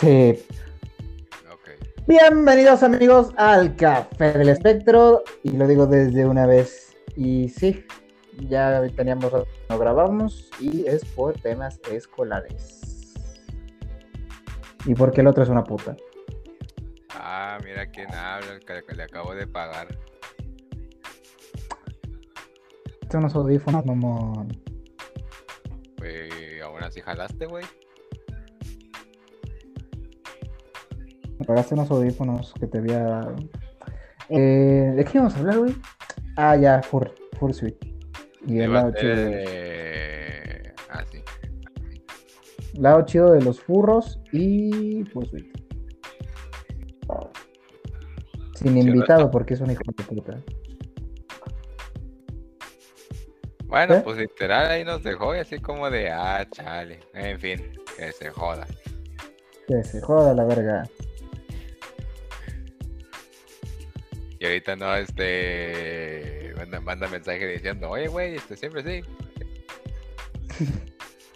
[0.00, 0.44] Sí.
[2.06, 5.24] Bienvenidos amigos al Café del Espectro.
[5.42, 6.96] Y lo digo desde una vez.
[7.16, 7.84] Y sí,
[8.48, 9.32] ya teníamos,
[9.68, 10.50] no grabamos.
[10.60, 13.12] Y es por temas escolares.
[14.86, 15.96] Y porque el otro es una puta.
[17.14, 19.88] Ah, mira quién habla, el que le acabo de pagar.
[23.10, 24.62] Son unos audífonos, mamón.
[25.96, 26.30] Pues
[26.62, 27.64] aún así jalaste, güey.
[31.48, 33.22] Pagaste unos audífonos que te había.
[34.28, 35.74] Eh, ¿De qué íbamos a hablar, güey?
[36.36, 37.74] Ah, ya, Fur, Fursuit.
[38.46, 41.22] Y el lado chido, de, de- Ah, sí.
[42.74, 45.46] lado chido de los furros y Fursuit.
[48.54, 50.38] Sin invitado, porque es un hijo de puta.
[53.66, 54.00] Bueno, ¿Eh?
[54.04, 57.00] pues literal ahí nos dejó y así como de, ah, chale.
[57.14, 58.66] En fin, que se joda.
[59.66, 60.84] Que se joda la verga.
[64.40, 66.52] Y ahorita no, este.
[66.56, 69.08] Manda, manda mensaje diciendo, oye, güey, este siempre sí.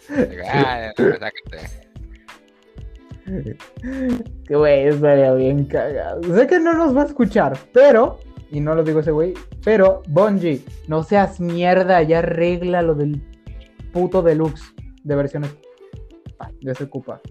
[0.09, 0.91] Digo, ah.
[4.47, 6.21] Que güey, estaría bien cagado.
[6.35, 8.19] Sé que no nos va a escuchar, pero,
[8.51, 13.21] y no lo digo ese güey, pero, Bungie, no seas mierda, ya arregla lo del
[13.93, 14.73] puto deluxe
[15.03, 15.55] de versiones.
[16.39, 17.21] Ah, ya se ocupa.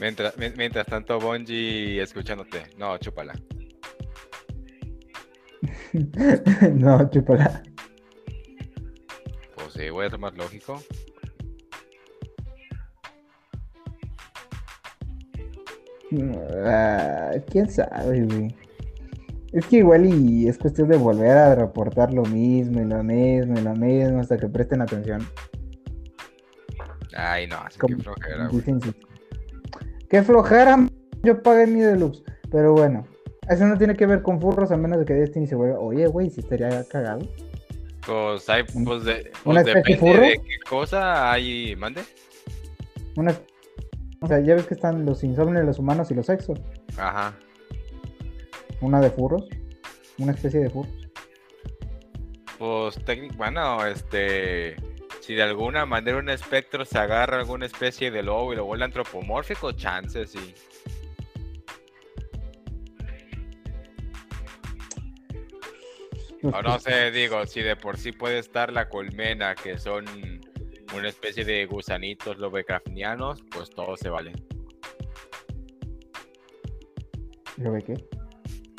[0.00, 2.62] Mientras, mien- mientras tanto, Bonji escuchándote.
[2.78, 3.34] No, chúpala.
[6.74, 7.62] no, chúpala.
[9.54, 10.80] Pues sí, voy a ser más lógico.
[16.66, 18.54] Ah, ¿Quién sabe, güey?
[19.52, 23.58] Es que igual y es cuestión de volver a reportar lo mismo y lo mismo
[23.58, 25.26] y lo mismo hasta que presten atención.
[27.14, 28.62] Ay, no, así que flojera, güey.
[28.62, 28.80] dicen.
[30.12, 30.76] Qué flojera,
[31.22, 32.22] yo pagué mi deluxe.
[32.50, 33.06] Pero bueno,
[33.48, 35.78] eso no tiene que ver con furros a menos de que Destiny se vuelva.
[35.78, 37.26] Oye, güey, si estaría cagado.
[38.06, 40.26] Pues hay, pues, de, ¿Una pues especie depende furro?
[40.26, 41.74] de qué cosa hay.
[41.76, 42.02] ¿Mande?
[43.16, 43.34] Una...
[44.20, 46.60] O sea, ya ves que están los insomnios, los humanos y los sexos.
[46.98, 47.34] Ajá.
[48.82, 49.48] Una de furros.
[50.18, 50.92] Una especie de furros.
[52.58, 54.76] Pues técnico, bueno, este.
[55.22, 58.86] Si de alguna manera un espectro se agarra alguna especie de lobo y lo vuelve
[58.86, 60.52] antropomórfico, chances sí.
[66.42, 70.06] O no sé, digo, si de por sí puede estar la colmena, que son
[70.92, 74.32] una especie de gusanitos lovecraftianos, pues todo se vale.
[77.58, 77.94] ¿Lo ve qué?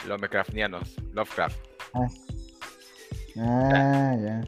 [0.06, 1.58] Lovecraftianos, Lovecraft.
[1.94, 2.08] Ah.
[3.38, 4.42] Ah, ya.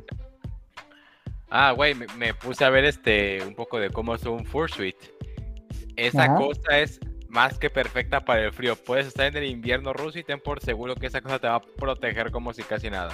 [1.50, 4.96] Ah, güey, me, me puse a ver este un poco de cómo es un fursuit.
[5.96, 6.36] Esa Ajá.
[6.36, 8.76] cosa es más que perfecta para el frío.
[8.76, 11.56] Puedes estar en el invierno ruso y ten por seguro que esa cosa te va
[11.56, 13.14] a proteger como si casi nada.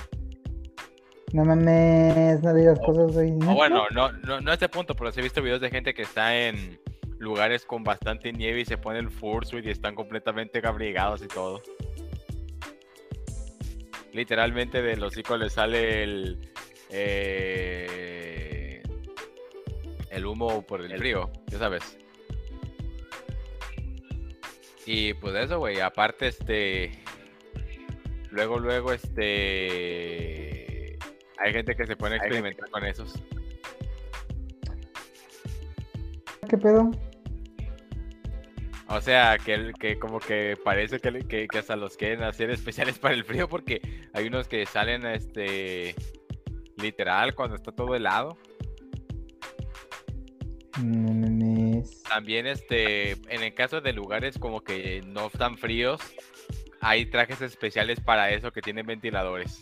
[1.33, 3.31] No mames, no digas O- cosas, güey.
[3.31, 3.53] O ¿neta?
[3.53, 6.01] bueno, no, no, no a este punto, pero sí he visto videos de gente que
[6.01, 6.79] está en
[7.19, 11.61] lugares con bastante nieve y se pone el fursuit y están completamente abrigados y todo.
[14.13, 16.50] Literalmente del hocico le sale el
[16.91, 18.81] eh,
[20.09, 21.97] el humo por el frío, ya sabes.
[24.85, 26.91] Y pues eso, güey, aparte este
[28.31, 30.97] luego luego este
[31.37, 33.13] hay gente que se pone a experimentar con esos.
[36.49, 36.91] ¿Qué pedo?
[38.87, 42.49] O sea, que, el- que como que parece que, que, que hasta los quieren hacer
[42.49, 43.79] especiales para el frío porque
[44.13, 45.95] hay unos que salen este
[46.77, 48.37] literal cuando está todo helado.
[50.81, 52.03] No mames.
[52.03, 56.01] También este en el caso de lugares como que no están fríos,
[56.79, 59.59] hay trajes especiales para eso que tienen ventiladores.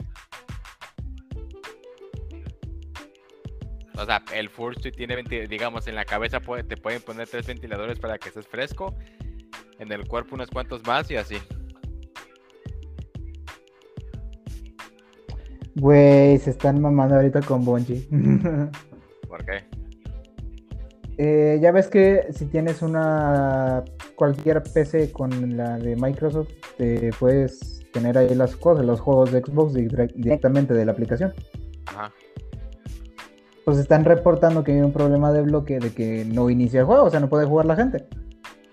[3.96, 8.00] O sea, el Fursuit tiene, digamos, en la cabeza puede- te pueden poner tres ventiladores
[8.00, 8.96] para que estés fresco,
[9.78, 11.38] en el cuerpo unos cuantos más y así.
[15.80, 18.08] Güey, se están mamando ahorita con Bungie.
[19.28, 19.64] ¿Por qué?
[21.18, 23.84] Eh, ya ves que si tienes una
[24.16, 29.42] cualquier PC con la de Microsoft, te puedes tener ahí las cosas, los juegos de
[29.42, 31.34] Xbox direct- directamente de la aplicación.
[31.88, 32.12] Ajá.
[33.66, 37.04] Pues están reportando que hay un problema de bloque de que no inicia el juego,
[37.04, 38.06] o sea, no puede jugar la gente.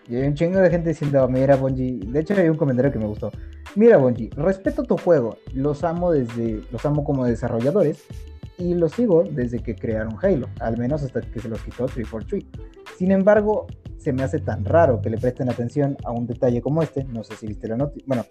[0.08, 2.98] Y hay un chingo de gente diciendo, mira Bungie, de hecho hay un comentario que
[2.98, 3.30] me gustó.
[3.76, 8.04] Mira Bungie, respeto tu juego, los amo desde, los amo como desarrolladores
[8.56, 12.44] y los sigo desde que crearon Halo, al menos hasta que se los quitó 343.
[12.96, 13.66] Sin embargo,
[13.98, 17.04] se me hace tan raro que le presten atención a un detalle como este.
[17.04, 17.94] No sé si viste la nota.
[18.06, 18.24] Bueno,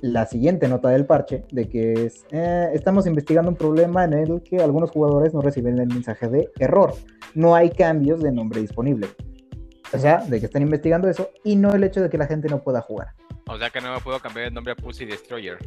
[0.00, 4.40] la siguiente nota del parche de que es, eh, estamos investigando un problema en el
[4.42, 6.94] que algunos jugadores no reciben el mensaje de error.
[7.34, 9.08] No hay cambios de nombre disponible.
[9.92, 12.48] O sea, de que están investigando eso y no el hecho de que la gente
[12.48, 13.08] no pueda jugar.
[13.48, 15.58] O sea que no me puedo cambiar el nombre a Pussy Destroyer.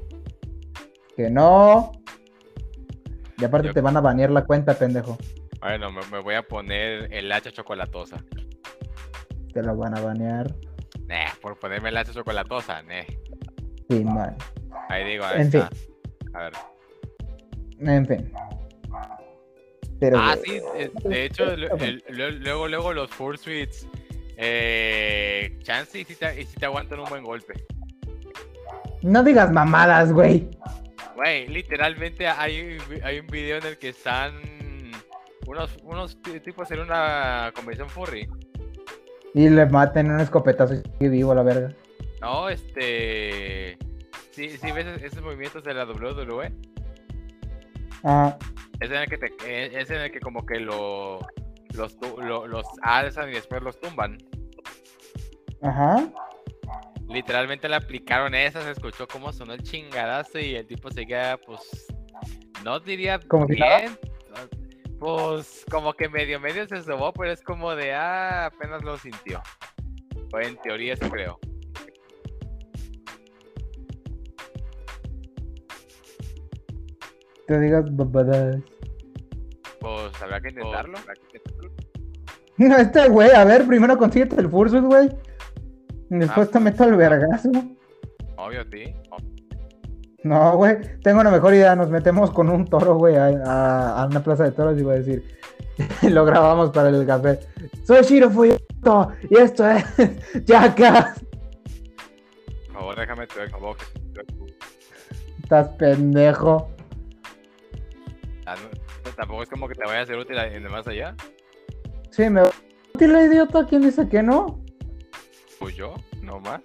[1.16, 1.92] Que no.
[3.38, 5.18] Y aparte te van a banear la cuenta, pendejo.
[5.62, 8.18] Bueno, me, voy a poner el hacha chocolatosa.
[9.54, 10.54] Te lo van a banear.
[11.07, 13.04] Nah, por ponerme el hacha chocolatosa, nah.
[13.89, 14.36] Sí, mal.
[14.89, 15.69] Ahí digo, ahí en está.
[15.69, 16.36] Fin.
[16.36, 16.54] A ver.
[17.80, 18.33] En fin.
[20.00, 20.62] Pero, ah, sí,
[21.04, 21.45] de hecho,
[22.42, 23.88] luego, luego los Fursuits
[24.41, 27.53] eh, chance y si, te, y si te aguantan un buen golpe.
[29.01, 30.50] No digas mamadas, güey.
[31.18, 34.33] Güey, literalmente hay, hay un video en el que están
[35.45, 38.30] unos, unos tipos en una convención furry.
[39.33, 41.74] Y le maten un escopetazo y sigue vivo la verga.
[42.21, 43.77] No, este.
[44.31, 46.53] Sí, sí ves esos movimientos de la WWE.
[48.06, 48.38] Ah.
[48.80, 51.19] Es en el que, te, es en el que como que lo,
[51.74, 54.18] los, los alzan y después los tumban.
[55.62, 56.10] Ajá.
[57.07, 61.88] Literalmente le aplicaron esa, se escuchó cómo sonó el chingadazo y el tipo seguía, pues,
[62.63, 63.98] no diría ¿Como bien,
[65.00, 69.42] pues como que medio medio se sobó, pero es como de, ah, apenas lo sintió.
[70.31, 71.39] O en teoría eso creo.
[77.48, 78.57] Te digas babadas.
[79.80, 80.98] Pues habrá que intentarlo.
[82.58, 85.10] No, este güey, a ver, primero consíguete el Fursus, güey.
[86.10, 87.50] Después ah, te meto el vergazo.
[88.36, 88.94] Obvio, ti.
[90.24, 91.76] No, güey, tengo una mejor idea.
[91.76, 95.24] Nos metemos con un toro, güey, a, una plaza de toros y voy a decir,
[96.10, 97.40] lo grabamos para el café.
[97.86, 99.86] Soy Shiro Fuyuto y esto es
[100.46, 101.24] Jackass.
[102.68, 103.40] Por favor, déjame tu.
[105.44, 106.70] Estás pendejo.
[108.46, 108.56] Ah,
[109.15, 111.15] tampoco es como que te vaya a ser útil en el más allá.
[112.11, 112.44] Sí, me
[112.94, 113.65] útil, idiota.
[113.65, 114.63] ¿Quién dice que no?
[115.59, 116.61] Pues yo, no más.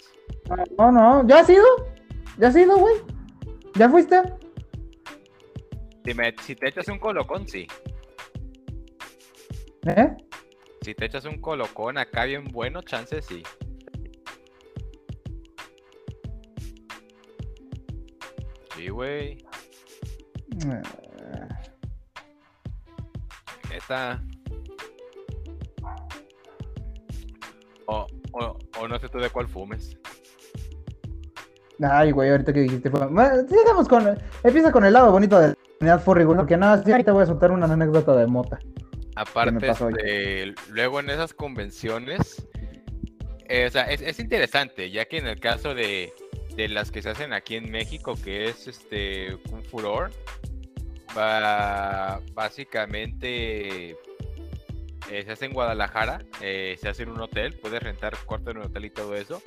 [0.78, 1.64] No, no, ¿ya has ido?
[2.38, 2.96] ¿Ya has ido, güey?
[3.74, 4.20] ¿Ya fuiste?
[6.04, 7.66] Si, me, si te echas un colocón, sí.
[9.86, 10.16] ¿Eh?
[10.82, 13.42] Si te echas un colocón acá bien bueno, chance sí.
[18.76, 19.38] Sí, güey.
[23.74, 24.22] Esta.
[27.86, 29.98] O, o, o no sé tú de cuál fumes.
[31.82, 32.88] Ay, güey, ahorita que dijiste.
[32.88, 34.16] sigamos con.
[34.44, 37.26] Empieza con el lado bonito de la comunidad furry, porque nada, sí, ahorita voy a
[37.26, 38.60] soltar una anécdota de mota.
[39.16, 42.46] Aparte, este, luego en esas convenciones,
[43.48, 46.12] eh, o sea, es, interesante, ya que en el caso de,
[46.56, 50.10] de, las que se hacen aquí en México, que es este un furor,
[51.16, 53.96] va, básicamente eh,
[55.24, 58.64] se hace en Guadalajara, eh, se hace en un hotel, puedes rentar cuarto en un
[58.64, 59.42] hotel y todo eso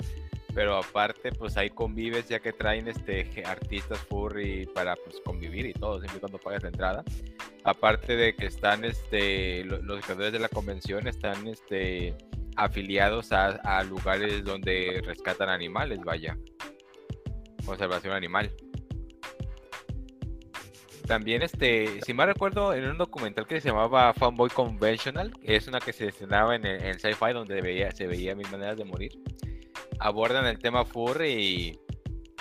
[0.58, 5.72] pero aparte pues ahí convives ya que traen este artistas furry para pues convivir y
[5.72, 7.04] todo, siempre cuando pagas la entrada.
[7.62, 12.16] Aparte de que están este los, creadores de la convención están este
[12.56, 16.36] afiliados a, lugares donde rescatan animales, vaya.
[17.64, 18.50] Conservación animal.
[21.08, 25.66] También, este, si mal recuerdo, en un documental que se llamaba Fanboy Conventional, que es
[25.66, 29.18] una que se estrenaba en, en Sci-Fi, donde veía, se veía Mil Maneras de Morir
[30.00, 31.80] abordan el tema furry y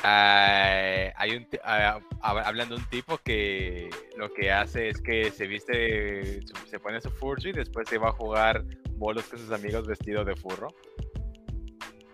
[0.03, 5.47] ah, hay un uh, hablan de un tipo que lo que hace es que se
[5.47, 9.88] viste, se pone su furry y después se va a jugar bolos con sus amigos
[9.88, 10.69] vestido de furro.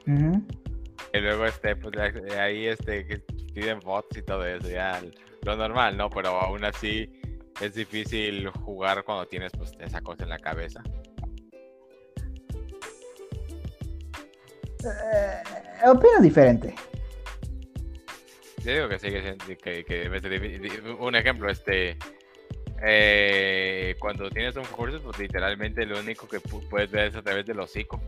[0.06, 1.96] Y luego este, pues
[2.38, 5.02] ahí este, que piden bots y todo eso, ya
[5.44, 6.10] lo normal, ¿no?
[6.10, 7.10] Pero aún así
[7.62, 10.82] es difícil jugar cuando tienes pues esa cosa en la cabeza.
[14.84, 16.76] Eh, opino diferente.
[18.64, 19.10] Yo digo que sí,
[19.62, 21.98] que, que, un ejemplo, este,
[22.82, 27.46] eh, cuando tienes un curso, pues literalmente lo único que puedes ver es a través
[27.46, 28.02] del hocico.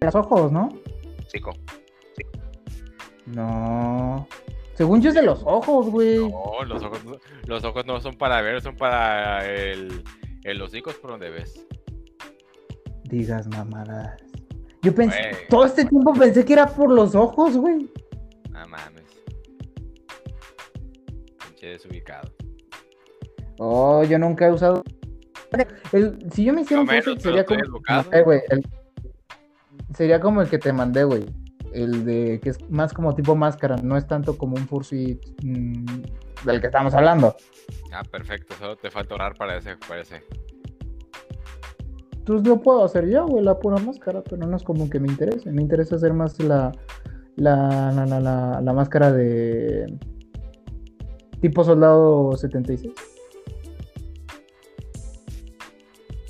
[0.00, 0.68] Los ojos, ¿no?
[1.24, 1.52] Hocico.
[3.34, 4.26] No.
[4.74, 6.18] Según yo es de los ojos, güey.
[6.30, 7.00] No, los ojos,
[7.46, 10.02] los ojos no son para ver, son para el,
[10.44, 11.66] el hocico por donde ves
[13.04, 14.22] digas mamadas.
[14.82, 15.18] Yo pensé,
[15.48, 17.90] todo este tiempo pensé que era por los ojos, güey.
[18.50, 19.04] No mames.
[21.46, 22.30] Pinche desubicado.
[23.58, 24.84] Oh, yo nunca he usado
[25.92, 28.12] El- si yo me hiciera un menos, sería como, educado.
[28.12, 28.64] eh, güey, el-
[29.94, 31.24] sería como el que te mandé, güey.
[31.72, 35.84] El de que es más como tipo máscara, no es tanto como un fursuit mm,
[36.44, 37.36] del que estamos hablando.
[37.92, 38.54] Ah, perfecto.
[38.58, 40.22] Solo te falta orar para ese, para ese.
[42.16, 45.08] Entonces lo puedo hacer yo, güey, la pura máscara, pero no es como que me
[45.08, 45.50] interese.
[45.50, 46.72] Me interesa hacer más la,
[47.36, 49.86] la, la, la, la- la máscara de
[51.40, 52.92] tipo soldado 76.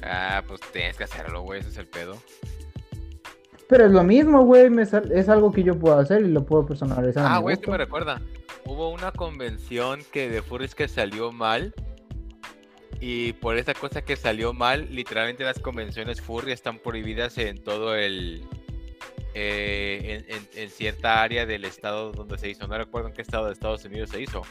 [0.02, 1.60] Ah, pues tienes que hacerlo, güey.
[1.60, 2.14] Ese es el pedo.
[3.68, 7.24] Pero es lo mismo, güey, es algo que yo puedo hacer y lo puedo personalizar.
[7.26, 7.72] Ah, güey, esto gusto.
[7.72, 8.22] me recuerda.
[8.64, 11.74] Hubo una convención que de Furries que salió mal.
[13.00, 17.94] Y por esa cosa que salió mal, literalmente las convenciones Furry están prohibidas en todo
[17.94, 18.42] el.
[19.34, 22.66] eh, en, en- en cierta área del estado donde se hizo.
[22.66, 24.42] No recuerdo en qué estado de Estados Unidos se hizo.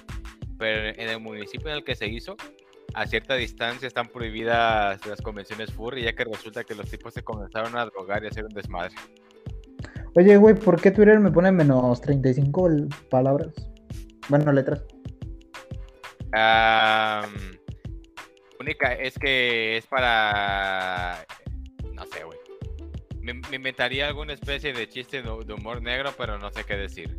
[0.58, 2.38] Pero en el municipio en el que se hizo,
[3.00, 7.24] a cierta distancia están prohibidas las convenciones Furry, ya que resulta que los tipos se
[7.24, 8.96] comenzaron a drogar y a hacer un desmadre.
[10.16, 13.54] Oye, güey, ¿por qué Twitter me pone menos 35 l- palabras?
[14.30, 14.84] Bueno, letras.
[16.34, 17.32] Am,
[18.60, 21.24] única es que es para.
[21.94, 22.40] No sé, güey.
[23.22, 27.16] Me, me inventaría alguna especie de chiste de humor negro, pero no sé qué decir.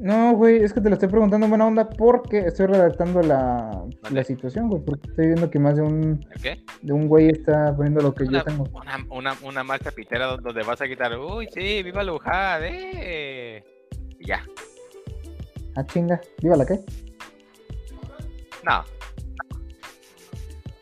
[0.00, 3.84] No, güey, es que te lo estoy preguntando en buena onda porque estoy redactando la,
[4.10, 4.82] la situación, güey.
[4.84, 6.62] Porque estoy viendo que más de un, ¿El qué?
[6.82, 8.64] de un güey está poniendo lo que yo tengo.
[8.72, 11.18] una, una, una marcha pitera donde- vas a quitar.
[11.18, 13.64] Uy, sí, viva Luján, eh.
[14.20, 14.44] Y ya.
[15.74, 16.20] Ah, chinga.
[16.42, 16.78] ¿Viva la qué?
[18.64, 18.84] No.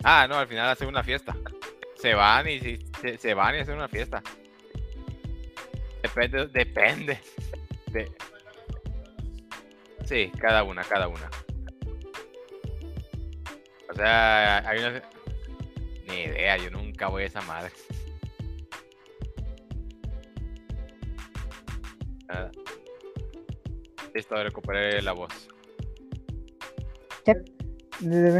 [0.04, 1.34] Ah, no, al final hacen una fiesta.
[1.96, 2.60] Se van y
[3.00, 4.22] se, se van y hacen una fiesta.
[6.02, 7.18] Depende, depende.
[7.92, 8.10] De...
[10.06, 11.28] Sí, cada una, cada una.
[13.90, 15.02] O sea, hay una.
[16.06, 17.72] Ni idea, yo nunca voy a esa madre.
[22.28, 22.52] Nada.
[24.14, 25.48] Listo, recuperé la voz.
[28.00, 28.30] De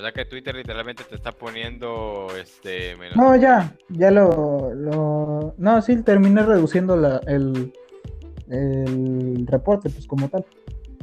[0.00, 3.16] O sea que Twitter literalmente te está poniendo este menos.
[3.16, 5.54] No, ya, ya lo, lo...
[5.58, 7.70] No, sí, terminé reduciendo la, el,
[8.48, 10.46] el reporte, pues como tal.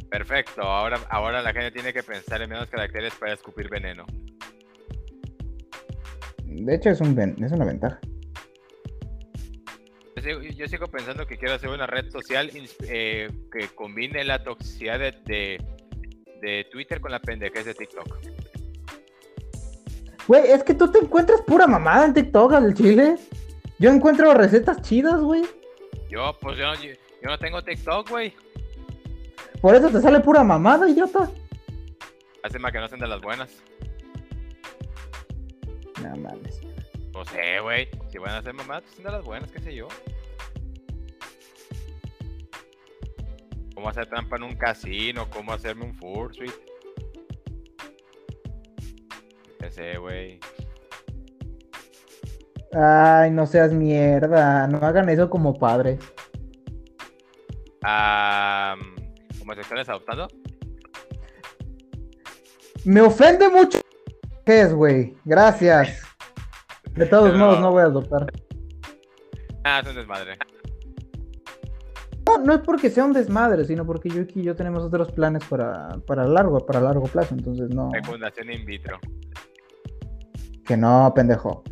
[0.09, 4.03] Perfecto, ahora, ahora la gente tiene que pensar en menos caracteres para escupir veneno.
[6.43, 7.99] De hecho, es, un, es una ventaja.
[10.15, 12.49] Yo sigo, yo sigo pensando que quiero hacer una red social
[12.87, 15.63] eh, que combine la toxicidad de, de,
[16.41, 18.17] de Twitter con la pendejez de TikTok.
[20.27, 23.15] Güey, es que tú te encuentras pura mamada en TikTok al chile.
[23.79, 25.43] Yo encuentro recetas chidas, güey.
[26.09, 26.91] Yo, pues yo, no- yo,
[27.21, 28.33] yo no tengo TikTok, güey.
[29.61, 31.29] Por eso te sale pura mamada, idiota.
[32.43, 33.49] Hace más que no sean de las buenas.
[36.03, 36.61] No mames.
[37.13, 37.87] No sé, güey.
[38.11, 39.87] Si van a hacer mamadas, pues sean de las buenas, qué sé yo.
[43.73, 46.51] Cómo hacer trampa en un casino, cómo hacerme un fursuit.
[49.59, 50.39] Qué sé, güey.
[52.73, 54.67] Ay, no seas mierda.
[54.67, 55.99] No hagan eso como padres.
[57.83, 58.75] Ah,
[59.41, 60.27] ¿Homosexuales adoptando?
[62.85, 63.79] Me ofende mucho.
[64.45, 65.15] ¿Qué es, güey?
[65.25, 66.01] Gracias.
[66.93, 68.31] De todos modos, no voy a adoptar.
[69.63, 70.37] Ah, es un desmadre.
[72.25, 75.43] No, no es porque sea un desmadre, sino porque yo y yo tenemos otros planes
[75.45, 77.35] para, para largo, para largo plazo.
[77.35, 77.89] Entonces, no.
[77.91, 78.99] Fecundación in vitro.
[80.67, 81.63] Que no, pendejo.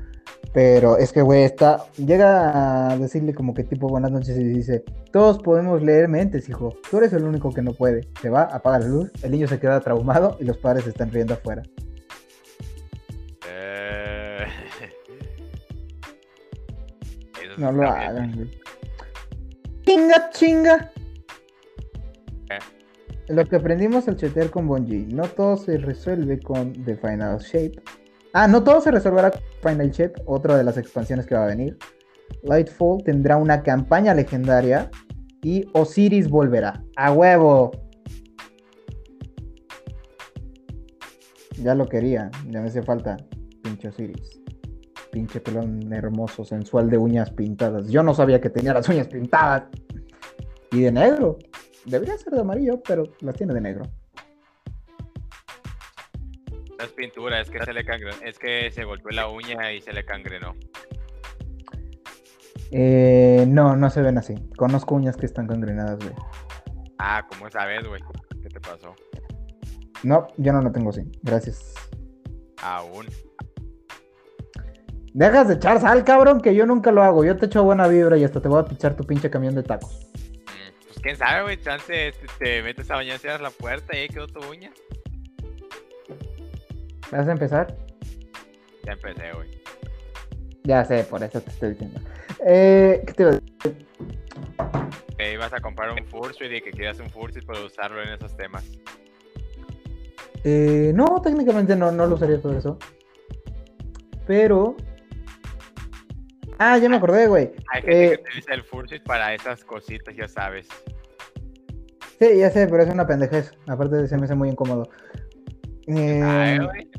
[0.53, 1.85] Pero es que, güey, está.
[1.97, 6.73] Llega a decirle como que tipo buenas noches y dice: Todos podemos leer mentes, hijo.
[6.89, 8.07] Tú eres el único que no puede.
[8.21, 11.33] Se va, apaga la luz, el niño se queda traumado y los padres están riendo
[11.33, 11.63] afuera.
[13.49, 14.45] Eh...
[17.57, 18.51] No lo hagan, güey.
[19.85, 20.91] Chinga, chinga.
[22.49, 22.59] ¿Qué?
[23.33, 27.81] Lo que aprendimos al chatear con Bungie, no todo se resuelve con The Final Shape.
[28.37, 31.47] Ah, no todo se resolverá con Final Shape, otra de las expansiones que va a
[31.47, 31.77] venir.
[32.43, 34.91] Lightfall tendrá una campaña legendaria
[35.41, 36.83] y Osiris volverá.
[36.97, 37.71] ¡A huevo!
[41.61, 43.15] Ya lo quería, ya me hace falta.
[43.63, 44.41] Pinche Osiris.
[45.13, 47.87] Pinche pelón hermoso, sensual de uñas pintadas.
[47.87, 49.63] Yo no sabía que tenía las uñas pintadas.
[50.73, 51.37] Y de negro.
[51.85, 53.85] Debería ser de amarillo, pero las tiene de negro.
[56.85, 59.91] Es pintura, es que se le cangrenó, es que se golpeó la uña y se
[59.91, 60.55] le cangrenó.
[62.71, 64.35] Eh, no, no se ven así.
[64.57, 66.13] Conozco uñas que están congrenadas, güey.
[66.99, 68.01] Ah, ¿cómo sabes, güey?
[68.41, 68.95] ¿Qué te pasó?
[70.03, 71.01] No, yo no lo tengo así.
[71.23, 71.73] Gracias.
[72.61, 73.07] Aún.
[75.13, 77.23] Dejas de echar sal, cabrón, que yo nunca lo hago.
[77.23, 79.63] Yo te echo buena vibra y hasta te voy a pichar tu pinche camión de
[79.63, 80.07] tacos.
[80.13, 81.57] Mm, Pues quién sabe, güey.
[81.61, 84.71] Chance este, te metes a bañar, cierras la puerta y ahí quedó tu uña.
[87.11, 87.75] ¿Vas a empezar?
[88.85, 89.49] Ya empecé, güey.
[90.63, 91.99] Ya sé, por eso te estoy diciendo.
[92.45, 93.87] Eh, ¿Qué te iba a decir?
[95.17, 98.35] Que ibas a comprar un Fursuit y que quieras un Fursuit para usarlo en esos
[98.35, 98.63] temas.
[100.43, 102.77] Eh, no, técnicamente no, no lo usaría todo eso.
[104.27, 104.75] Pero.
[106.57, 107.51] Ah, ya me acordé, güey.
[107.71, 110.67] Hay gente Eh, que utiliza el Fursuit para esas cositas, ya sabes.
[112.19, 113.51] Sí, ya sé, pero es una pendejez.
[113.67, 114.89] Aparte se me hace muy incómodo.
[115.87, 116.91] Eh, Ay, güey.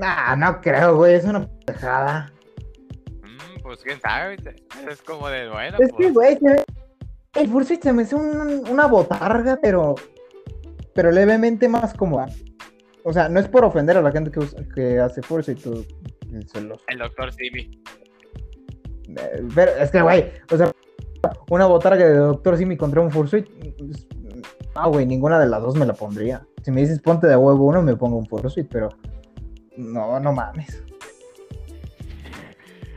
[0.00, 1.14] nah, no creo, güey.
[1.14, 2.32] Es una pendejada.
[3.22, 4.36] Mm, pues quién sabe.
[4.90, 5.76] Es como de bueno.
[5.80, 6.60] Es que, pues, güey,
[7.34, 9.94] el Fursuit se me hace un- una botarga, pero.
[10.94, 12.26] Pero levemente más cómoda.
[13.04, 15.22] O sea, no es por ofender a la gente que, usa- que hace
[15.56, 15.84] tú-
[16.60, 17.82] los- El doctor Simi.
[19.16, 20.70] eh, Pero es que, güey, o sea,
[21.50, 23.46] una botarga de Doctor Simi contra un Fursuit.
[24.74, 26.46] Ah, güey, ninguna de las dos me la pondría.
[26.62, 28.88] Si me dices ponte de huevo uno, me pongo un Fursuit, pero.
[29.76, 30.82] No, no mames.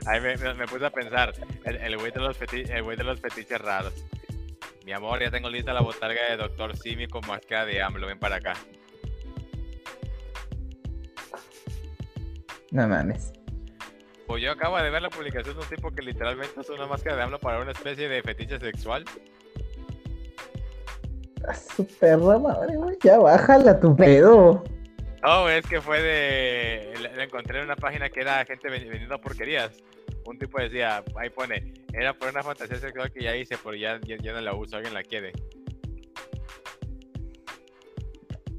[0.06, 1.34] Ahí me, me- me puse a pensar.
[1.66, 3.94] El güey de, los el de los fetiches raros.
[4.86, 8.06] Mi amor, ya tengo lista la botarga de doctor Simi con máscara de AMLO.
[8.08, 8.54] Ven para acá.
[12.72, 13.34] No mames.
[14.28, 17.16] Pues yo acabo de ver la publicación de un tipo que literalmente usa una máscara
[17.16, 19.06] de AMLO para una especie de fetiche sexual.
[21.48, 22.98] A su perra madre, güey.
[23.04, 24.64] Ya bájala tu pedo.
[25.24, 26.94] No, es que fue de.
[27.16, 29.72] Lo encontré en una página que era gente ven- vendiendo porquerías.
[30.26, 34.00] Un tipo decía, ahí pone, era por una fantasía sexual que ya hice, pero ya,
[34.06, 35.34] ya, ya no la uso, alguien la quiere.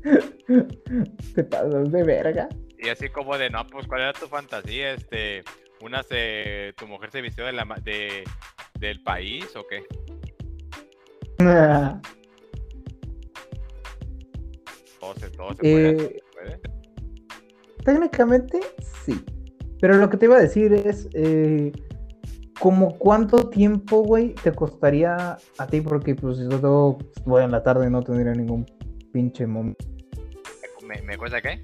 [1.34, 2.48] Te pasas de verga.
[2.78, 4.92] Y así como de, no, pues, ¿cuál era tu fantasía?
[4.92, 5.42] Este,
[5.80, 8.22] una se, tu mujer se vistió de la, de,
[8.78, 9.84] del país o qué?
[15.06, 16.60] Todo se, todo se puede, Eh, puede.
[17.84, 18.60] técnicamente
[19.04, 19.24] sí.
[19.80, 21.08] Pero lo que te iba a decir es.
[21.14, 21.72] Eh,
[22.58, 27.86] como cuánto tiempo, güey, te costaría a ti, porque pues yo voy en la tarde
[27.86, 28.64] y no tendría ningún
[29.12, 29.84] pinche momento.
[30.86, 31.60] ¿Me, me cuesta qué?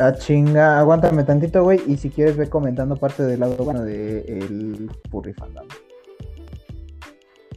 [0.00, 4.22] A chinga, aguántame tantito, güey, y si quieres ve comentando parte del lado bueno de
[4.22, 5.68] el Furry Fandom.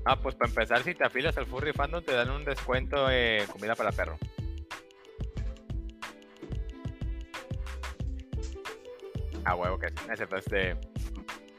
[0.05, 3.47] Ah, pues para empezar, si te afilas al Furry Fandom, te dan un descuento en
[3.47, 4.15] comida para perro.
[9.47, 9.87] Ah, huevo que.
[10.11, 10.75] Ese, pues, este...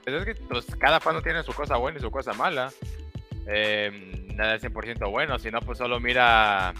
[0.04, 2.70] Pues es que pues, cada fandom tiene su cosa buena y su cosa mala.
[3.46, 6.74] Eh, nada es 100% bueno, si no, pues solo mira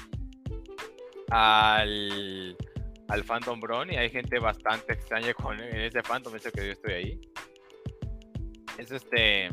[1.31, 2.57] al,
[3.09, 6.73] al fandom Bron y hay gente bastante extraña con en ese fandom, eso que yo
[6.73, 7.21] estoy ahí.
[8.77, 9.49] Es este...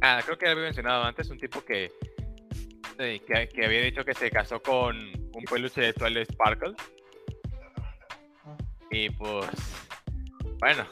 [0.00, 1.90] Ah, creo que había mencionado antes un tipo que,
[2.98, 6.74] eh, que, que había dicho que se casó con un peluche de Twilight Sparkle.
[8.90, 9.46] Y pues,
[10.60, 10.84] bueno,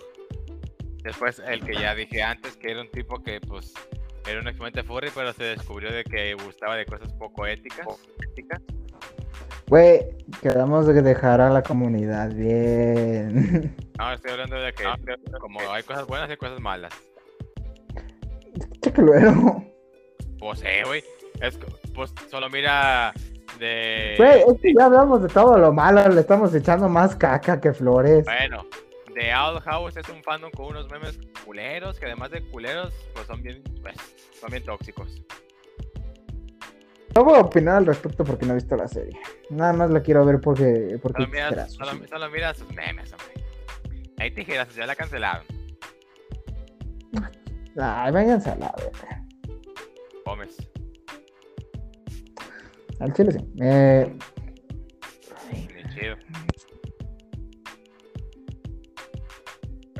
[1.03, 3.75] después el que ya dije antes, que era un tipo que pues
[4.29, 7.87] era un exponente furry, pero se descubrió de que gustaba de cosas poco éticas.
[9.69, 10.07] Güey,
[10.43, 13.75] quedamos de dejar a la comunidad bien.
[13.99, 14.85] No, estoy hablando de que
[15.41, 16.93] como hay cosas buenas y cosas malas.
[18.83, 19.65] Checaluero.
[20.39, 21.03] Pues, eh, güey,
[21.41, 21.59] es,
[21.95, 23.15] pues solo mira
[23.59, 24.15] de...
[24.19, 27.73] Güey, es que ya hablamos de todo lo malo, le estamos echando más caca que
[27.73, 28.25] flores.
[28.25, 28.65] Bueno,
[29.15, 33.27] The Owl House es un fandom con unos memes culeros, que además de culeros, pues
[33.27, 33.97] son bien, pues,
[34.39, 35.23] son bien tóxicos.
[37.15, 39.19] No voy a opinar al respecto porque no he visto la serie.
[39.49, 43.11] Nada más la quiero ver porque, porque Solo mira, tijeras, solo, solo mira sus memes,
[43.13, 43.47] hombre.
[44.19, 45.47] Hay tijeras, ya la cancelaron.
[47.79, 49.25] Ay, váyanse a la verga.
[50.27, 50.57] Gómez.
[53.01, 53.39] Al chile sí.
[53.61, 54.17] Eh,
[55.53, 56.17] Ni chido.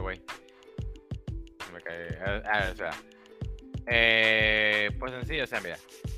[0.01, 0.21] Güey.
[1.73, 2.19] Me cae.
[2.25, 2.91] Ah, ah, o sea.
[3.89, 5.77] Eh, pues en sí, o sea, mira.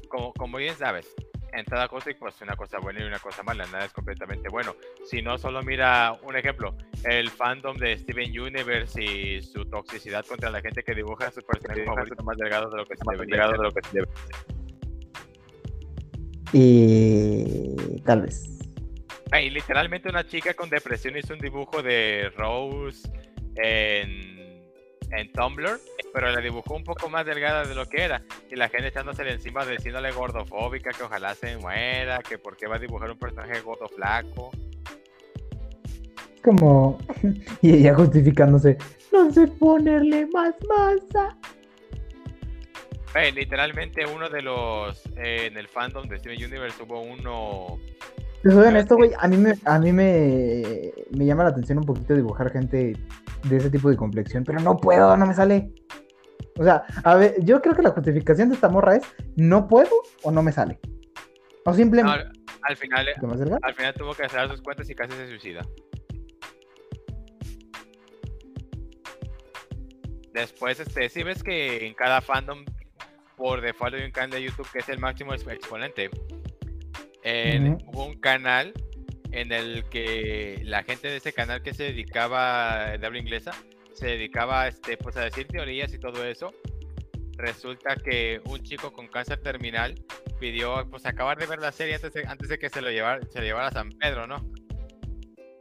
[0.08, 1.14] Como, como bien sabes,
[1.52, 3.66] en toda cosa hay pues una cosa buena y una cosa mala.
[3.66, 4.74] Nada es completamente bueno.
[5.04, 6.74] Si no, solo mira un ejemplo.
[7.04, 11.44] El fandom de Steven Universe y su toxicidad contra la gente que dibuja a sus
[11.44, 14.08] personajes favoritos más delgados de lo que se debería de lo que se debe.
[16.52, 18.44] Y tal vez.
[19.30, 23.08] Ay, literalmente una chica con depresión hizo un dibujo de Rose
[23.56, 24.62] en,
[25.10, 25.78] en Tumblr
[26.12, 28.22] pero la dibujó un poco más delgada de lo que era.
[28.50, 32.76] Y la gente echándose encima diciéndole gordofóbica, que ojalá se muera, que por qué va
[32.76, 34.50] a dibujar un personaje gordo flaco.
[36.42, 36.98] Como.
[37.62, 38.78] Y ella justificándose.
[39.12, 41.36] No sé ponerle más masa.
[43.34, 47.78] Literalmente uno de los eh, en el fandom de Steven Universe hubo uno
[48.42, 52.14] soy honesto, güey, a mí, me, a mí me, me llama la atención un poquito
[52.14, 52.96] dibujar gente
[53.44, 55.72] de ese tipo de complexión, pero no puedo, no me sale.
[56.56, 59.02] O sea, a ver, yo creo que la justificación de esta morra es
[59.36, 59.90] no puedo
[60.22, 60.78] o no me sale.
[61.64, 62.20] O simplemente...
[62.20, 63.08] al, al final
[63.62, 65.62] al final tuvo que hacer sus cuentas y casi se suicida.
[70.32, 72.64] Después, este, si ves que en cada fandom
[73.38, 76.10] por default hay un canal de YouTube que es el máximo ex- exponente.
[77.22, 77.90] En- Ujú.
[77.90, 78.74] Hubo un canal
[79.32, 83.52] en el que la gente de ese canal que se dedicaba de habla inglesa
[83.92, 86.52] se dedicaba este, pues, a decir teorías y todo eso.
[87.36, 89.94] Resulta que un chico con cáncer terminal
[90.40, 93.20] pidió pues acabar de ver la serie antes de, antes de que se lo llevara,
[93.30, 94.44] se lo llevara a San Pedro, ¿no?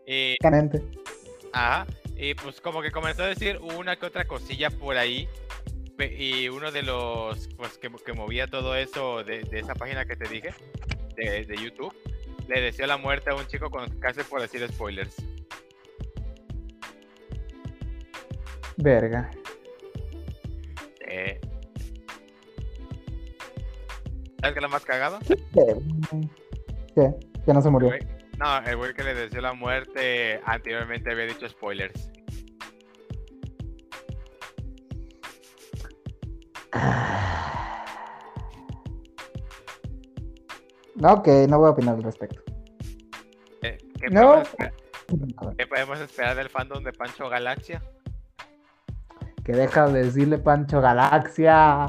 [0.08, 0.36] Y.
[1.54, 1.86] Ajá.
[2.16, 5.28] Y pues como que comenzó a decir una que otra cosilla por ahí.
[6.00, 10.16] Y uno de los pues, que, que movía todo eso de, de esa página que
[10.16, 10.50] te dije,
[11.16, 11.94] de, de YouTube,
[12.48, 15.16] le deseó la muerte a un chico con cáncer por decir spoilers.
[18.78, 19.32] Verga.
[21.10, 21.40] Eh,
[24.40, 25.20] ¿Sabes qué es lo más cagado?
[25.28, 25.36] ¿Qué?
[26.96, 27.14] ¿Qué?
[27.46, 27.90] Que no se El murió.
[27.90, 28.08] güey-
[28.38, 32.12] no, el güey que le deseó la muerte anteriormente había dicho spoilers.
[41.04, 42.42] Ok, no voy a opinar al respecto.
[43.62, 44.22] Eh, ¿qué, No.
[44.44, 47.82] podemos esper- qué podemos esperar del fandom de Pancho Galaxia?
[49.44, 51.88] Que deja de decirle Pancho Galaxia.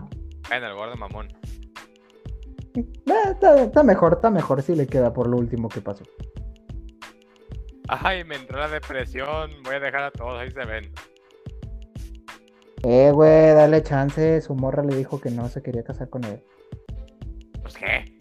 [0.49, 1.29] Bueno, el gordo mamón.
[2.77, 2.85] Eh,
[3.33, 6.05] está, está mejor, está mejor si le queda por lo último que pasó.
[7.89, 9.51] Ay, me entró la depresión.
[9.65, 10.93] Voy a dejar a todos, ahí se ven.
[12.85, 14.41] Eh, güey, dale chance.
[14.41, 16.41] Su morra le dijo que no se quería casar con él.
[17.63, 18.15] Pues qué,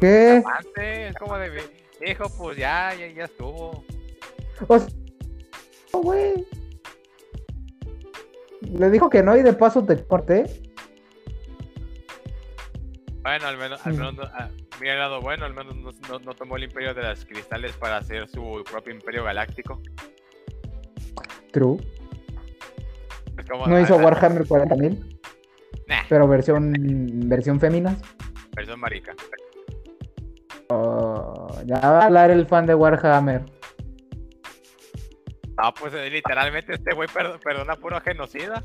[0.00, 0.42] ¿Qué?
[1.08, 1.60] es como de
[2.06, 3.84] hijo, pues ya, ya, ya estuvo.
[4.66, 4.88] O sea,
[5.92, 6.46] güey.
[8.72, 10.44] Le dijo que no y de paso te corté.
[13.22, 13.96] Bueno, al menos, al Mm.
[13.96, 14.48] menos, no- ah,
[14.80, 17.72] mira el lado bueno, al menos no, no- no tomó el imperio de las cristales
[17.76, 19.80] para hacer su propio imperio galáctico.
[21.52, 21.78] True.
[23.66, 25.20] No ah, hizo ah, Warhammer 40.000,
[25.86, 26.72] nah, pero versión
[27.28, 27.98] versión féminas.
[28.56, 29.14] versión marica.
[30.70, 33.44] Oh, ya va a hablar el fan de Warhammer.
[35.60, 38.62] No, pues eh, literalmente este güey perdo- perdona puro genocida.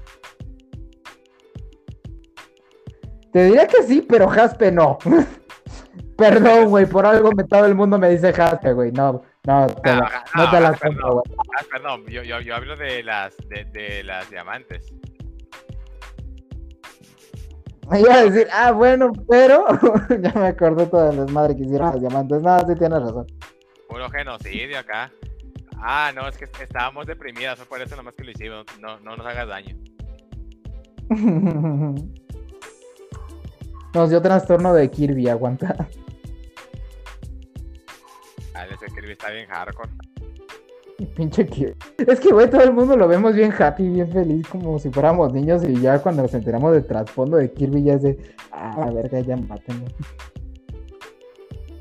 [3.32, 5.00] Te diría que sí, pero Jaspe no.
[6.18, 8.92] Perdón, güey, por algo me todo el mundo me dice Jaspe, güey.
[8.92, 10.80] No, no, te Ah, la- ah, no te ah, la perdón.
[11.02, 11.24] compro, güey.
[11.60, 14.94] Ah, perdón, yo, yo, yo hablo de las, de, de las diamantes.
[17.92, 19.66] Iba a decir, ah, bueno, pero
[20.22, 22.42] ya me acordé todo el desmadre que hicieron los diamantes.
[22.42, 23.28] No, sí tienes razón.
[23.90, 25.12] Puro genocidio acá.
[25.86, 28.66] Ah, no, es que estábamos deprimidas, fue por eso nomás que lo hicimos.
[28.80, 29.76] No, no nos hagas daño.
[33.94, 35.88] Nos dio trastorno de Kirby, aguanta.
[38.84, 39.90] Ah, ese Kirby está bien hardcore.
[41.16, 41.76] Pinche Kirby.
[42.08, 45.34] Es que, güey, todo el mundo lo vemos bien happy, bien feliz, como si fuéramos
[45.34, 45.64] niños.
[45.64, 49.20] Y ya cuando nos enteramos del trasfondo de Kirby, ya es de, ah, la verga,
[49.22, 49.86] ya mátenlo.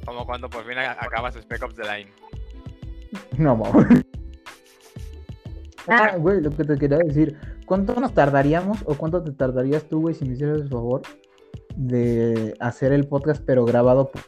[0.05, 2.11] Como cuando por fin acabas Spec Ops The Line.
[3.39, 4.05] No, mames.
[5.89, 7.37] Ah, güey, lo que te quería decir.
[7.67, 11.03] ¿Cuánto nos tardaríamos o cuánto te tardarías tú, güey, si me hicieras el favor
[11.77, 14.23] de hacer el podcast, pero grabado, por-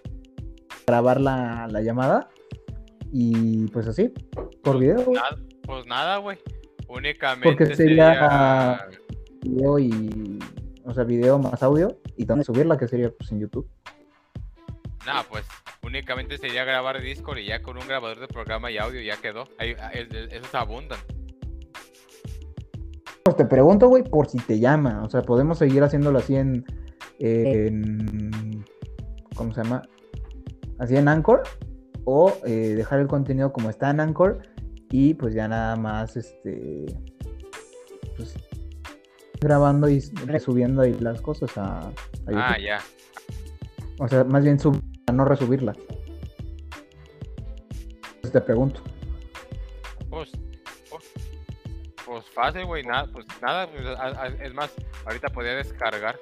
[0.87, 2.29] grabar la, la llamada?
[3.17, 4.13] Y pues así,
[4.65, 5.15] por video, güey.
[5.15, 6.37] Nada, pues nada, güey.
[6.89, 8.89] Únicamente Porque sería-
[9.41, 10.41] Video y.
[10.85, 11.97] O sea, video más audio.
[12.17, 13.69] Y también subirla, que sería pues en YouTube.
[15.07, 15.45] Nada, pues
[15.85, 19.45] únicamente sería grabar Discord y ya con un grabador de programa y audio ya quedó.
[19.59, 20.99] Ahí, ah, es- es- esos abundan.
[23.23, 25.03] Pues te pregunto, güey, por si te llama.
[25.05, 26.65] O sea, podemos seguir haciéndolo así en.
[27.21, 28.65] en-
[29.37, 29.83] ¿Cómo se llama?
[30.81, 31.43] Así en Anchor.
[32.05, 34.43] O eh, dejar el contenido como está en Anchor.
[34.91, 36.87] Y pues ya nada más, este.
[38.17, 38.35] Pues.
[39.41, 41.91] Grabando y subiendo ahí las cosas a, a
[42.27, 42.37] YouTube.
[42.37, 42.79] Ah, ya.
[43.99, 45.77] O sea, más bien sub a no resubirlas.
[48.21, 48.81] Pues te pregunto.
[50.09, 50.31] Pues,
[50.89, 51.13] pues,
[52.07, 53.85] pues fácil, güey, nada, pues nada, pues,
[54.41, 54.73] es más,
[55.05, 56.19] ahorita podría descargar.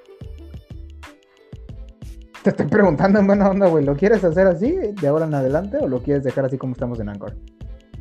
[2.43, 5.77] Te estoy preguntando en buena onda, güey, ¿lo quieres hacer así de ahora en adelante
[5.77, 7.37] o lo quieres dejar así como estamos en Anchor?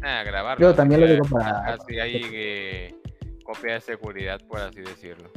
[0.02, 0.66] Ah, grabarlo.
[0.66, 1.60] Yo también lo digo para...
[1.74, 2.94] Así hay eh,
[3.44, 5.30] copia de seguridad, por así decirlo.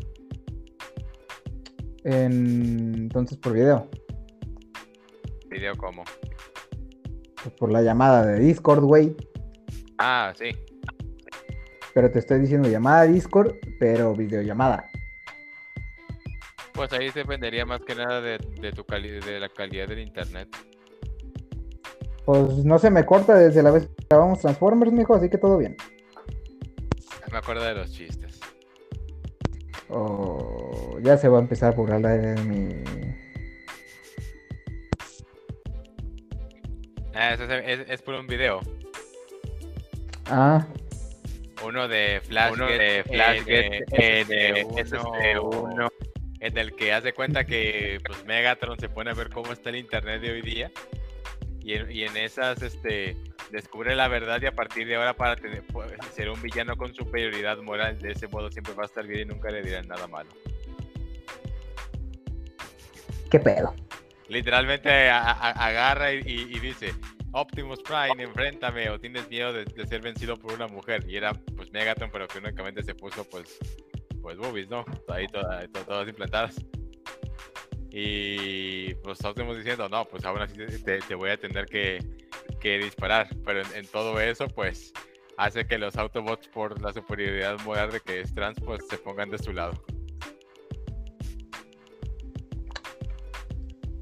[2.03, 3.87] Entonces, por video.
[5.51, 6.03] ¿Video cómo?
[7.43, 9.15] Pues por la llamada de Discord, güey.
[9.99, 10.49] Ah, sí.
[11.93, 14.87] Pero te estoy diciendo llamada Discord, pero videollamada.
[16.75, 20.49] Pues ahí dependería más que nada de, tu de la calidad del internet.
[22.25, 25.57] Pues no se me corta desde la vez que grabamos Transformers, mijo, así que todo
[25.57, 25.77] bien.
[27.31, 28.39] Me acuerdo de los chistes.
[29.89, 32.83] Oh, ya se va a empezar a burlar de mi.
[37.13, 38.59] Ah, eso es, es por un video.
[40.25, 40.65] Ah,
[41.63, 43.41] uno de Flash, uno de Flash
[45.41, 45.89] uno,
[46.39, 49.77] en el que hace cuenta que pues Megatron se pone a ver cómo está el
[49.77, 50.71] internet de hoy día
[51.61, 53.17] y en, esas este
[53.51, 56.93] descubre la verdad y a partir de ahora para tener, pues, ser un villano con
[56.93, 60.07] superioridad moral de ese modo siempre va a estar bien y nunca le dirán nada
[60.07, 60.29] malo.
[63.31, 63.73] ¿Qué pedo?
[64.27, 66.93] Literalmente agarra y dice,
[67.37, 71.03] Optimus Prime, enfréntame o tienes miedo de, ser vencido por una mujer.
[71.05, 73.59] Y era pues Megatron, pero que únicamente se puso pues,
[74.25, 74.83] pues boobies, ¿no?
[75.07, 76.55] Ahí todas, todas implantadas.
[77.91, 81.99] Y pues Optimus diciendo, no, pues aún así te, voy a tener que,
[82.59, 83.27] disparar.
[83.45, 84.93] Pero en, todo eso, pues
[85.37, 89.29] hace que los Autobots, por la superioridad moral de que es trans, pues se pongan
[89.29, 89.73] de su lado.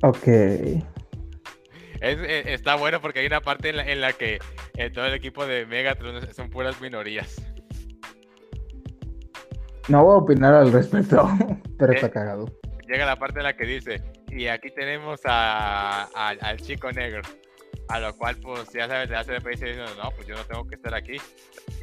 [0.03, 0.25] Ok.
[0.25, 0.85] Eh,
[2.45, 4.39] está bueno porque hay una parte en la, que
[4.77, 7.52] eh, todo el equipo de Megatron son puras minorías.
[9.89, 11.29] No voy a opinar al respecto,
[11.77, 12.49] pero está eh, cagado.
[12.87, 17.21] Llega la parte en la que dice, y aquí tenemos al chico negro.
[17.89, 20.43] A lo cual, pues, ya sabes, le hace de país diciendo, no, pues yo no
[20.45, 21.17] tengo que estar aquí.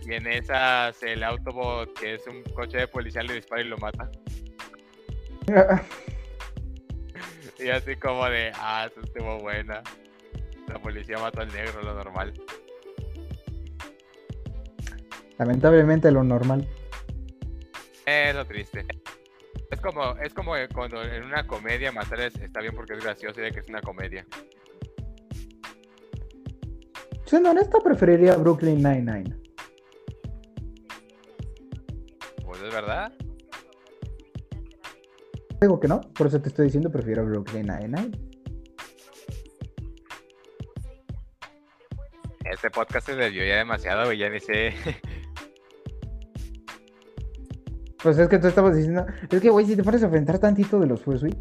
[0.06, 3.76] Y en esas, el Autobot, que es un coche de policía, le dispara y lo
[3.76, 4.10] mata.
[7.58, 9.82] y así como de, ah, eso estuvo buena.
[10.68, 12.32] La policía mató al negro, lo normal.
[15.38, 16.66] Lamentablemente lo normal.
[18.10, 18.84] Es lo triste.
[19.70, 23.52] Es como, es como cuando en una comedia matar está bien porque es gracioso y
[23.52, 24.26] que es una comedia.
[27.24, 29.36] Siendo honesto, preferiría Brooklyn Nine-Nine.
[32.44, 33.12] Pues es verdad.
[35.60, 38.10] Digo que no, por eso te estoy diciendo prefiero Brooklyn Nine-Nine.
[42.50, 44.74] Este podcast se desvió ya demasiado, güey, ya ni sé.
[48.02, 50.80] Pues es que tú estabas diciendo, es que, güey, si te pones a enfrentar tantito
[50.80, 51.36] de los Fursuit,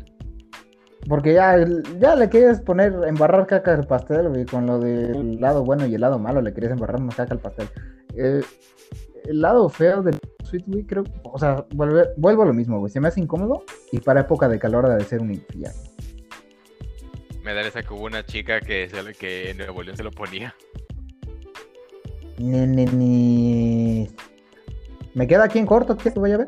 [1.08, 1.56] porque ya,
[2.00, 5.96] ya le quieres poner, embarrar caca al pastel, güey, con lo del lado bueno y
[5.96, 7.70] el lado malo, le querías embarrar más caca al pastel.
[8.16, 8.42] Eh,
[9.26, 13.00] el lado feo del Fursuit, güey, creo, o sea, vuelvo a lo mismo, güey, se
[13.00, 15.82] me hace incómodo y para época de calor de ser un infierno.
[17.44, 20.54] Me da esa que hubo una chica que, que en Nuevo León se lo ponía.
[22.38, 24.10] Ni, ni, ni.
[25.20, 25.98] ¿Me queda aquí en corto?
[25.98, 26.48] ¿Qué vaya a ver?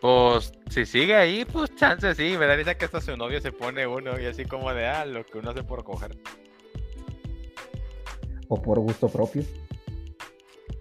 [0.00, 2.36] Pues si sigue ahí, pues chance sí.
[2.36, 5.04] Me da risa que hasta su novio se pone uno y así como de, ah,
[5.04, 6.16] lo que uno hace por coger.
[8.48, 9.44] O por gusto propio.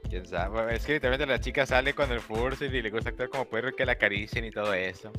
[0.10, 0.76] Quién sabe.
[0.76, 3.76] Es que literalmente la chica sale con el furso y le gusta actuar como perro
[3.76, 5.12] que la acaricien y todo eso.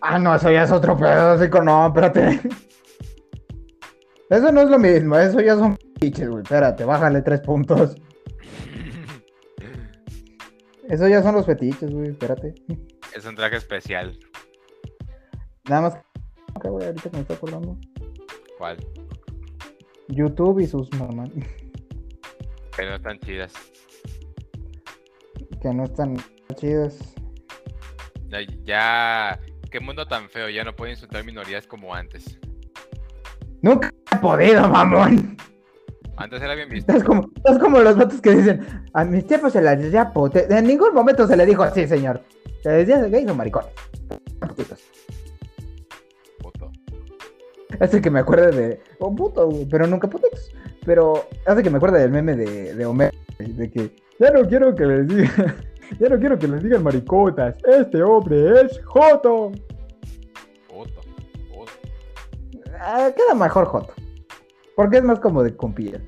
[0.00, 1.32] Ah, no, eso ya es otro pedo.
[1.32, 2.40] Así no, espérate.
[4.30, 6.42] Eso no es lo mismo, eso ya son Piches, güey.
[6.42, 7.96] Espérate, bájale tres puntos.
[10.88, 12.10] Eso ya son los fetiches, güey.
[12.10, 12.54] Espérate.
[13.14, 14.18] Es un traje especial.
[15.68, 15.94] Nada más.
[16.60, 17.78] que güey, ahorita que me estoy acordando.
[18.58, 18.76] ¿Cuál?
[20.08, 21.30] YouTube y sus mamás.
[22.76, 23.52] Que no están chidas.
[25.62, 26.16] Que no están
[26.56, 27.14] chidas.
[28.28, 29.40] Ya, ya.
[29.70, 30.48] Qué mundo tan feo.
[30.48, 32.38] Ya no pueden insultar minorías como antes.
[33.62, 35.36] Nunca he podido, mamón.
[36.16, 36.92] Antes era bien visto.
[36.92, 38.60] Es como, es como los vatos que dicen,
[38.92, 40.46] a mis tiempos se decía pote.
[40.48, 42.22] En ningún momento se le dijo así, señor.
[42.62, 43.70] Se decía gays o maricones.
[46.40, 46.70] Puto.
[47.80, 48.80] Hace que me acuerde de.
[49.00, 50.52] Oh, puto, pero nunca putitos.
[50.84, 53.12] Pero hace que me acuerde del meme de, de Homer.
[53.38, 55.56] De que ya no quiero que les digan.
[56.00, 57.56] Ya no quiero que les digan maricotas.
[57.62, 59.52] Este hombre es Joto.
[60.66, 61.00] Joto.
[61.52, 61.72] Joto.
[62.80, 63.92] Ah, queda mejor Joto.
[64.76, 66.00] Porque es más como de compilla.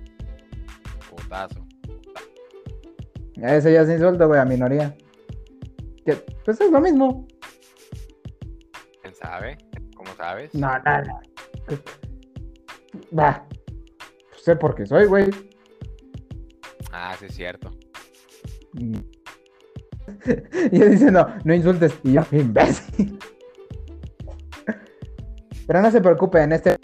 [1.10, 1.66] Putazo.
[3.34, 4.96] Ese ya es insulto, güey, a minoría.
[6.04, 7.26] Que, pues es lo mismo.
[9.02, 9.58] ¿Quién sabe?
[9.94, 10.54] ¿Cómo sabes?
[10.54, 11.20] No, no, no.
[13.16, 13.46] Va.
[14.30, 15.30] Pues sé por qué soy, güey.
[16.92, 17.70] Ah, sí es cierto.
[18.78, 21.92] Y y él dice, no, no insultes.
[22.04, 23.18] Y yo, imbécil.
[25.66, 26.75] Pero no se preocupen, este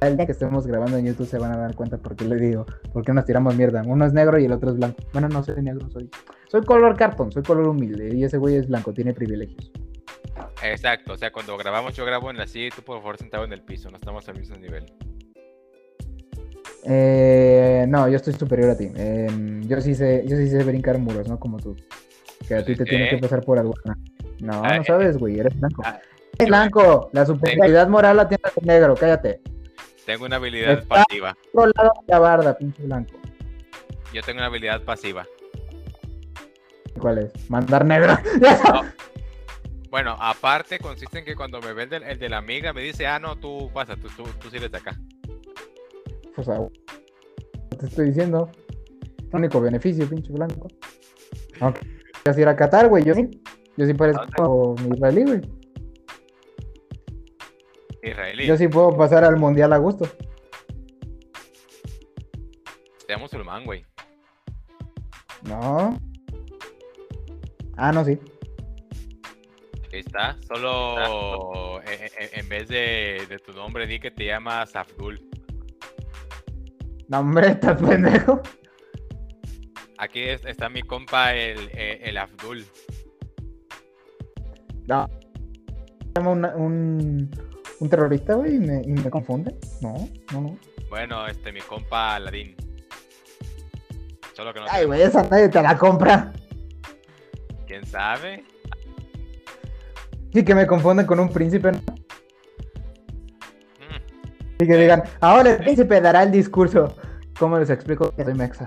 [0.00, 2.36] el día que estemos grabando en YouTube se van a dar cuenta por qué le
[2.36, 3.82] digo, por qué nos tiramos mierda.
[3.86, 4.98] Uno es negro y el otro es blanco.
[5.12, 6.10] Bueno, no soy negro, soy.
[6.48, 8.14] Soy color cartón, soy color humilde.
[8.14, 9.70] Y ese güey es blanco, tiene privilegios.
[10.62, 13.44] Exacto, o sea, cuando grabamos yo grabo en la silla y tú por favor sentado
[13.44, 14.84] en el piso, no estamos al mismo nivel.
[16.84, 18.90] Eh, no, yo estoy superior a ti.
[18.96, 21.74] Eh, yo sí sé, yo sí sé brincar muros, no como tú.
[22.46, 22.90] Que a ti te Sí.
[22.90, 23.98] tiene que pasar por alguna.
[24.40, 25.82] No, Ah, no eh, sabes, güey, eres blanco.
[25.84, 25.98] ah,
[26.38, 27.08] Eres blanco.
[27.12, 29.40] La superioridad moral la tiene el negro, cállate.
[30.06, 31.36] Tengo una habilidad Está- pasiva.
[31.52, 33.12] Otro lado de la barda, pinche blanco.
[34.12, 35.26] Yo tengo una habilidad pasiva.
[36.98, 37.50] ¿Cuál es?
[37.50, 38.16] Mandar negro.
[38.40, 38.84] No.
[39.90, 43.18] Bueno, aparte consiste en que cuando me ve el de, la amiga me dice, ah,
[43.18, 44.98] no, tú pasa, tú, tú, tú de acá.
[46.34, 46.60] Pues, ah,
[47.78, 48.50] te estoy diciendo.
[49.32, 50.68] Único beneficio, pinche blanco.
[51.60, 51.80] Aunque
[52.22, 53.28] quieras ir a Qatar, güey, yo sí.
[53.76, 55.40] Yo sí parezco israelí, güey.
[58.10, 60.06] Israelí, Yo sí puedo pasar al mundial a gusto.
[63.06, 63.84] sea musulmán, güey.
[65.42, 65.96] No.
[67.76, 68.18] Ah, no, sí.
[69.92, 70.36] Ahí está.
[70.48, 75.20] Solo en, en- en vez de, de tu nombre, di que te llamas Abdul.
[77.08, 78.40] No, hombre, estás pendejo.
[79.98, 82.66] Aquí es- está mi compa, el, el, el Abdul.
[84.88, 85.08] No.
[86.18, 87.30] Un,
[87.80, 89.54] un terrorista, güey, y me, y me confunde.
[89.80, 89.94] No,
[90.32, 90.58] no, no.
[90.88, 92.54] Bueno, este, mi compa Aladín.
[94.34, 96.32] Solo que no Ay, güey, esa nadie te la compra.
[97.66, 98.44] ¿Quién sabe?
[100.32, 101.72] Y que me confunden con un príncipe.
[101.72, 101.78] ¿no?
[103.78, 106.94] Mm, Y que digan, ahora el príncipe dará el discurso.
[107.38, 108.66] ¿Cómo les explico que soy mexa?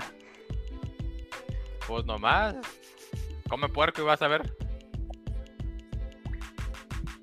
[1.87, 2.55] pues nomás.
[3.49, 4.41] Come puerco y vas a ver.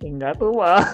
[0.01, 0.93] Venga, tú va.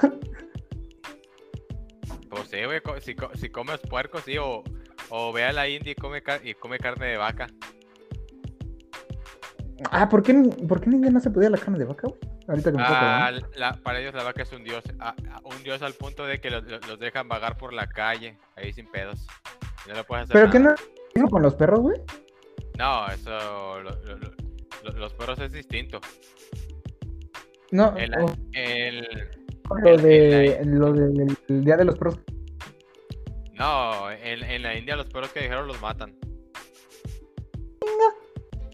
[2.53, 2.81] Sí, güey.
[3.01, 4.37] Si, si comes puerco, sí.
[4.39, 4.63] O,
[5.09, 7.47] o ve a la India y come, y come carne de vaca.
[9.91, 10.35] Ah, ¿por qué,
[10.69, 12.21] ¿por qué en India no se podía la carne de vaca, güey?
[12.49, 14.85] Ahorita que me toca, Ah, la- para ellos la vaca es un dios.
[15.45, 16.65] un dios al punto de que los,
[17.01, 18.37] dejan vagar por la calle.
[18.57, 19.27] Ahí sin pedos.
[19.89, 20.77] No le puedes hacer ¿Pero qué nada.
[21.15, 22.01] no con los perros, güey?
[22.79, 23.31] No, eso.
[23.81, 24.33] lo- lo- lo-
[24.85, 26.01] lo- los perros es distinto.
[27.71, 28.13] No, El,
[28.53, 29.09] el-
[29.71, 32.19] lo, de, lo del el Día de los Perros.
[33.53, 36.15] No, en, en la India los perros que dijeron los matan.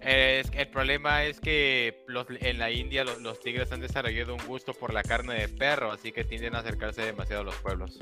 [0.01, 4.47] Es, el problema es que los, en la India los, los tigres han desarrollado un
[4.47, 7.99] gusto por la carne de perro, así que tienden a acercarse demasiado a los pueblos.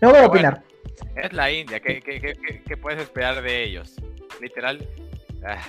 [0.00, 0.28] No voy a bueno.
[0.28, 0.62] opinar.
[1.16, 3.94] Es la India, ¿qué, qué- qué- qué- qué puedes esperar de ellos?
[4.40, 4.86] Literal,
[5.46, 5.62] ah,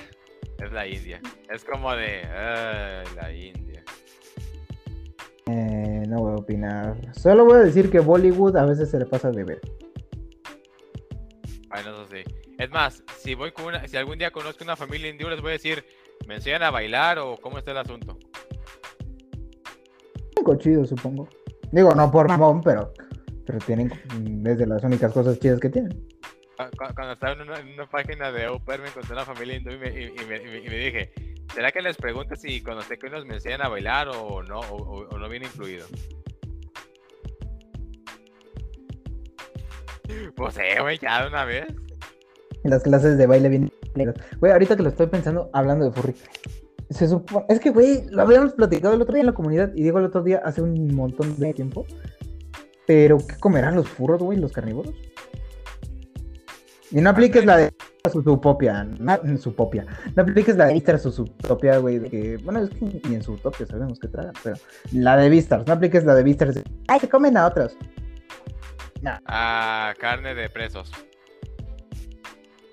[0.66, 1.22] es la India.
[1.50, 2.24] Es como de,
[3.16, 3.84] la India.
[5.48, 6.98] Eh, no voy a opinar.
[7.14, 9.62] Solo voy a decir que Bollywood a veces se le pasa de ver.
[11.70, 12.24] Bueno, eso sí.
[12.58, 15.50] Es más, si voy con una, si algún día conozco una familia hindú, les voy
[15.50, 15.84] a decir,
[16.28, 18.18] ¿me enseñan a bailar o cómo está el asunto?
[20.38, 21.28] Algo chido, supongo.
[21.72, 22.94] Digo, no por mamón, pero,
[23.46, 26.08] pero tienen mm, desde las únicas cosas chidas que tienen.
[26.58, 29.90] Cu- Cuando estaba en una, página de pair, me encontré una familia hindú y me,
[29.90, 31.12] dije,
[31.54, 34.60] ¿será que les pregunto si cuando esté con ellos me enseñan a bailar o no,
[34.60, 35.86] o, no viene incluido?
[40.36, 41.66] Pues eh, güey, ya de una vez.
[42.64, 43.72] Las clases de baile bien.
[44.40, 46.14] Güey, ahorita que lo estoy pensando, hablando de furry.
[46.90, 47.46] Se supone.
[47.50, 49.72] Es que, güey, lo habíamos platicado el otro día en la comunidad.
[49.76, 51.86] Y digo el otro día hace un montón de tiempo.
[52.86, 54.94] Pero, ¿qué comerán los furros, güey, los carnívoros?
[56.94, 57.74] Y no apliques la de
[58.12, 58.84] Susupopia.
[58.84, 59.86] No, Supopia.
[60.16, 61.98] No apliques la de Vistar Susutopia, güey.
[61.98, 64.34] De que, bueno, es que ni en su utopia sabemos que tragan.
[64.44, 64.58] Pero
[64.92, 65.66] la de Vistars.
[65.66, 66.62] No apliques la de Vistars.
[66.88, 67.76] Ay, se comen a otros.
[69.26, 70.92] Ah, carne de presos.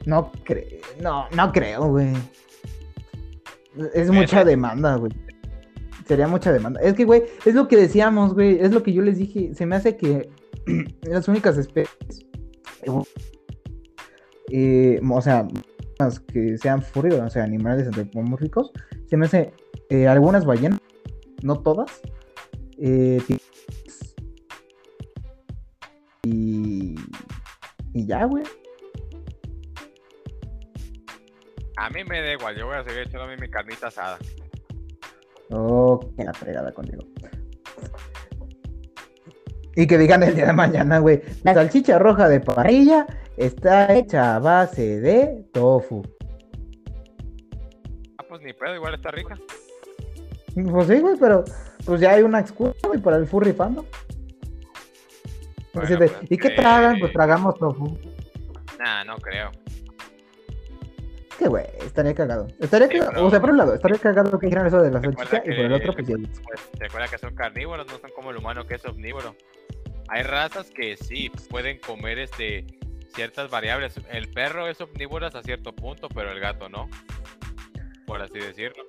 [0.04, 2.12] No creo, no, no creo, güey.
[3.94, 5.12] Es mucha demanda, güey.
[6.06, 6.80] Sería mucha demanda.
[6.80, 8.60] Es que, güey, es lo que decíamos, güey.
[8.60, 9.54] Es lo que yo les dije.
[9.54, 10.28] Se me hace que
[11.02, 12.26] las únicas especies,
[14.50, 15.46] eh, o sea,
[16.32, 18.72] que sean furios, o sea, animales antropomórficos,
[19.06, 19.52] se me hace
[19.90, 20.80] eh, algunas ballenas,
[21.42, 22.00] no todas,
[22.78, 23.20] eh,
[26.22, 26.94] y,
[27.92, 28.44] y ya, güey.
[31.76, 34.18] A mí me da igual, yo voy a seguir echándome mi carnita asada.
[35.50, 37.02] Oh, qué la fregada contigo.
[39.76, 41.22] Y que digan el día de mañana, güey.
[41.42, 43.06] Salchicha roja de parrilla
[43.46, 46.02] está hecha a base de tofu.
[48.18, 49.36] Ah, pues ni pedo, igual está rica.
[50.54, 51.44] Pues sí, güey, pero
[51.84, 53.84] pues ya hay una excusa, güey, para el furry fandom.
[55.74, 56.98] Así Bueno, de, pues, ¿Y qué tragan?
[56.98, 57.96] Pues tragamos tofu.
[58.78, 59.50] Nah, no creo.
[61.38, 62.48] Que güey, estaría cagado.
[62.58, 63.12] Estaría Sí, cagado.
[63.12, 65.48] pero- O sea, por un lado, estaría cagado que dijeran eso de la salchicha y
[65.56, 66.16] por el otro, pues ya.
[66.16, 69.34] Pues recuerda que son carnívoros, no son como el humano que es omnívoro.
[70.08, 72.66] Hay razas que sí pueden comer este
[73.14, 73.94] ciertas variables.
[74.10, 76.88] El perro es omnívoro hasta cierto punto, pero el gato no.
[78.06, 78.84] Por así decirlo.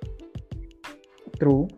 [1.38, 1.68] True.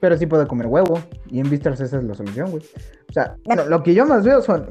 [0.00, 1.02] Pero sí puede comer huevo.
[1.28, 2.62] Y en Vistas esa es la solución, güey.
[3.08, 4.68] O sea, bueno, lo que yo más veo son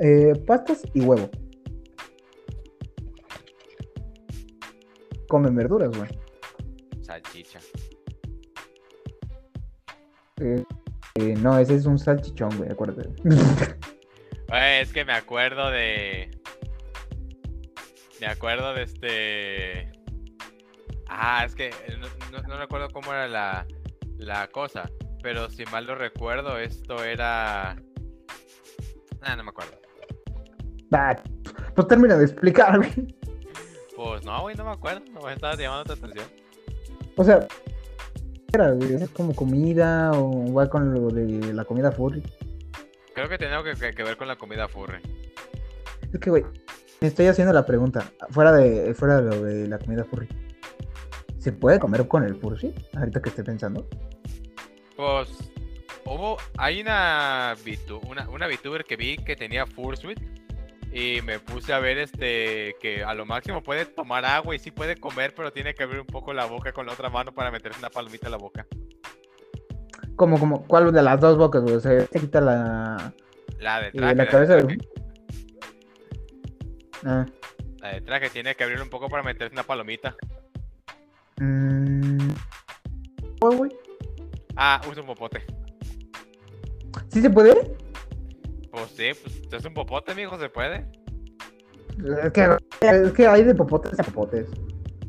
[0.00, 1.28] eh, pastas y huevo.
[5.28, 6.08] Comen verduras, güey.
[7.02, 7.58] Salchicha.
[10.40, 10.64] Eh,
[11.14, 13.10] eh, no, ese es un salchichón, güey, acuérdate.
[14.52, 16.30] Es que me acuerdo de.
[18.20, 19.92] Me acuerdo de este.
[21.08, 21.70] Ah, es que
[22.30, 23.66] no, no- no recuerdo cómo era la,
[24.18, 24.90] la cosa.
[25.22, 27.76] Pero si mal no recuerdo, esto era.
[29.22, 29.72] Ah, no me acuerdo.
[30.92, 31.16] Ah,
[31.74, 33.16] pues termina de explicar, güey.
[33.96, 35.02] Pues no, güey, no me acuerdo.
[35.12, 36.26] No me estabas llamando tu atención.
[37.16, 37.46] O sea,
[38.52, 42.22] era, güey, es como comida o va con lo de la comida furry.
[43.16, 45.00] Creo que tenía que, que- que ver con la comida furry.
[46.12, 46.44] Es que, güey,
[47.00, 48.12] me estoy haciendo la pregunta.
[48.28, 50.28] Fuera de, fuera de lo de la comida furry.
[51.38, 52.74] ¿Se puede comer con el furry?
[52.94, 53.88] Ahorita que estoy pensando.
[54.96, 55.30] Pues
[56.04, 60.20] hubo, hay una, VTu- una, una VTuber que vi que tenía Fursuit
[60.92, 64.70] y me puse a ver este que a lo máximo puede tomar agua y sí
[64.70, 67.50] puede comer, pero tiene que abrir un poco la boca con la otra mano para
[67.50, 68.66] meterse una palomita en la boca.
[70.16, 71.76] Como, como, ¿cuál de las dos bocas, güey?
[71.76, 73.12] O sea, se quita la,
[73.58, 74.78] La de y traje, la cabeza de...
[77.04, 77.26] Ah.
[77.80, 80.16] la de traje tiene que abrir un poco para meterse una palomita.
[81.38, 82.30] Mm.
[83.40, 83.70] Oh, güey.
[84.56, 85.44] Ah, usa un popote.
[87.08, 87.76] ¿Sí se puede?
[88.70, 90.86] Pues sí, pues es un popote, mijo, se puede.
[92.24, 94.48] Es que, es que hay de popotes a popotes.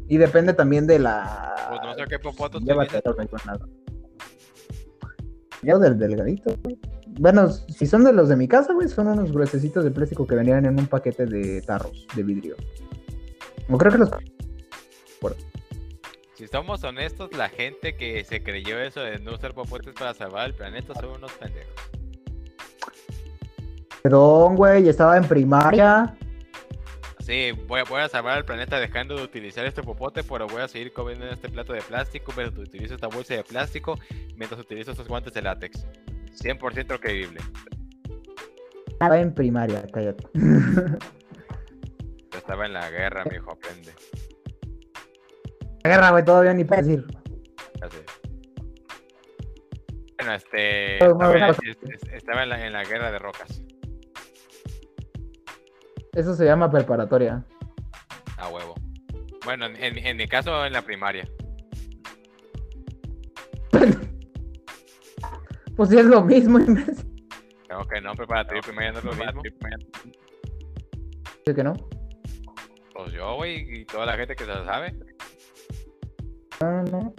[0.08, 1.54] Y depende también de la...
[1.70, 3.02] Pues no sé qué popote Llévate
[5.68, 6.80] Yo del delgadito, güey.
[7.20, 10.36] Bueno, si son de los de mi casa, güey, son unos gruesecitos de plástico que
[10.36, 12.56] venían en un paquete de tarros de vidrio.
[13.68, 14.10] No creo que los.
[16.36, 20.46] Si somos honestos, la gente que se creyó eso de no usar popotes para salvar
[20.46, 21.74] el planeta son unos pendejos.
[24.04, 26.16] Perdón, güey, estaba en primaria.
[27.28, 30.62] Sí, voy a, voy a salvar al planeta dejando de utilizar este popote, pero voy
[30.62, 34.00] a seguir comiendo en este plato de plástico mientras utilizo esta bolsa de plástico,
[34.38, 35.86] mientras utilizo estos guantes de látex.
[36.42, 37.42] 100% creíble.
[38.88, 40.24] Estaba en primaria, cállate.
[40.36, 40.88] Yo
[42.38, 43.92] estaba en la guerra, mi hijo, aprende.
[45.84, 47.06] La guerra, güey, todavía ni para decir.
[47.82, 48.06] Ya sé.
[50.16, 50.96] Bueno, este.
[52.16, 53.62] Estaba, la, en la guerra de rocas.
[56.18, 57.44] Eso se llama preparatoria.
[58.38, 58.74] A huevo.
[59.46, 61.28] Bueno, en, en- en mi caso, en la primaria.
[65.76, 66.58] Pues sí, es lo mismo.
[66.58, 69.42] Creo que no, preparatoria y primaria no es lo mismo.
[71.46, 71.74] ¿Sí que no?
[72.96, 74.96] Pues yo, güey, y toda la gente que se la sabe.
[76.60, 77.14] No, no.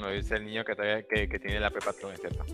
[0.00, 2.46] Lo dice el niño que todavía que, que tiene la prepa todo, ¿cierto?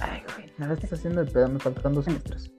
[0.00, 2.50] Ay, güey, nada estás haciendo el pedo, me faltan dos semestres.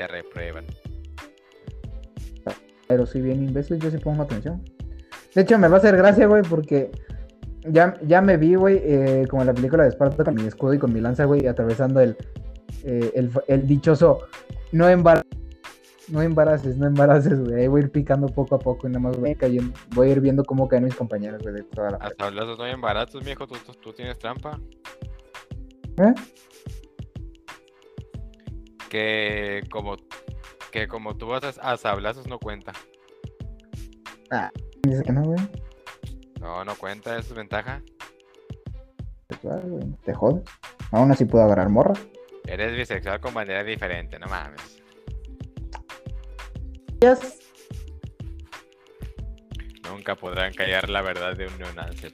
[0.00, 0.64] Te reprueban.
[2.88, 4.64] Pero si bien imbécil, yo sí pongo atención.
[5.34, 6.90] De hecho, me va a hacer gracia, güey, porque
[7.68, 10.74] ya, ya me vi, güey, eh, como en la película de Esparta con mi escudo
[10.74, 12.16] y con mi lanza, güey, atravesando el,
[12.82, 14.26] eh, el, el dichoso
[14.72, 15.30] no embaraces,
[16.08, 17.60] no embaraces, no embaraces, güey.
[17.60, 19.78] Ahí voy a ir picando poco a poco y nada más voy cayendo.
[19.94, 21.96] Voy a ir viendo cómo caen mis compañeros, güey, de toda la.
[21.98, 24.58] Hasta hablas no en baratos, viejo, tú, tú, tú tienes trampa.
[25.98, 26.14] ¿Eh?
[28.90, 29.96] Que como
[30.70, 32.72] que como tú vas a, a sablazos no cuenta.
[34.82, 35.40] Dice que no, güey.
[36.40, 37.82] No, no cuenta, eso es ventaja.
[39.26, 40.42] Pues, ah, güey, Te jodes.
[40.92, 41.94] Aún así puedo agarrar morra.
[42.46, 44.82] Eres bisexual con bandera diferente, no mames.
[47.00, 47.38] Yes.
[49.88, 52.08] Nunca podrán callar la verdad de un neonazi.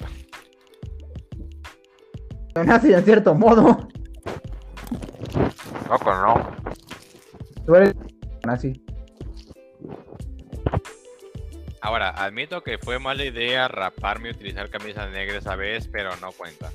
[2.64, 3.88] Nazi en cierto modo.
[5.88, 6.56] Loco, no.
[7.64, 7.94] Tú eres
[8.48, 8.82] así.
[11.80, 16.32] Ahora, admito que fue mala idea raparme y utilizar camisas negras esa vez, pero no
[16.32, 16.70] cuenta.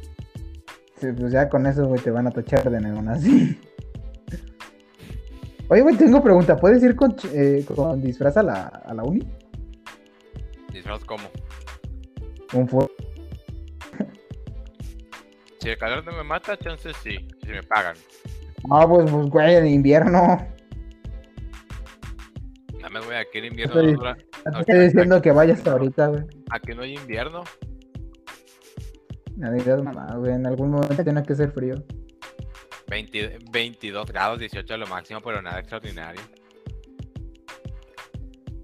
[0.99, 3.59] Sí, pues ya con eso, güey, te van a tachar de neonazi.
[5.68, 6.55] Oye, güey, tengo pregunta.
[6.57, 9.22] ¿Puedes ir con, eh, con disfraz a la, a la uni?
[10.72, 11.30] Disfraz como.
[12.53, 12.89] Un fu-
[15.59, 17.95] Si el calor no me mata, chances sí, si me pagan.
[18.70, 20.38] No, pues, pues, güey, en invierno.
[22.91, 23.74] Más voy aquí en invierno.
[23.76, 24.18] Estoy- no dura-
[24.51, 26.24] No estoy diciendo que vayas ahorita, güey.
[26.49, 27.43] Aquí no hay invierno.
[29.38, 30.34] No digas mamá, güey.
[30.34, 31.76] En algún momento tiene que ser frío.
[32.89, 36.20] 20 22 grados, 18 a lo máximo, pero nada extraordinario.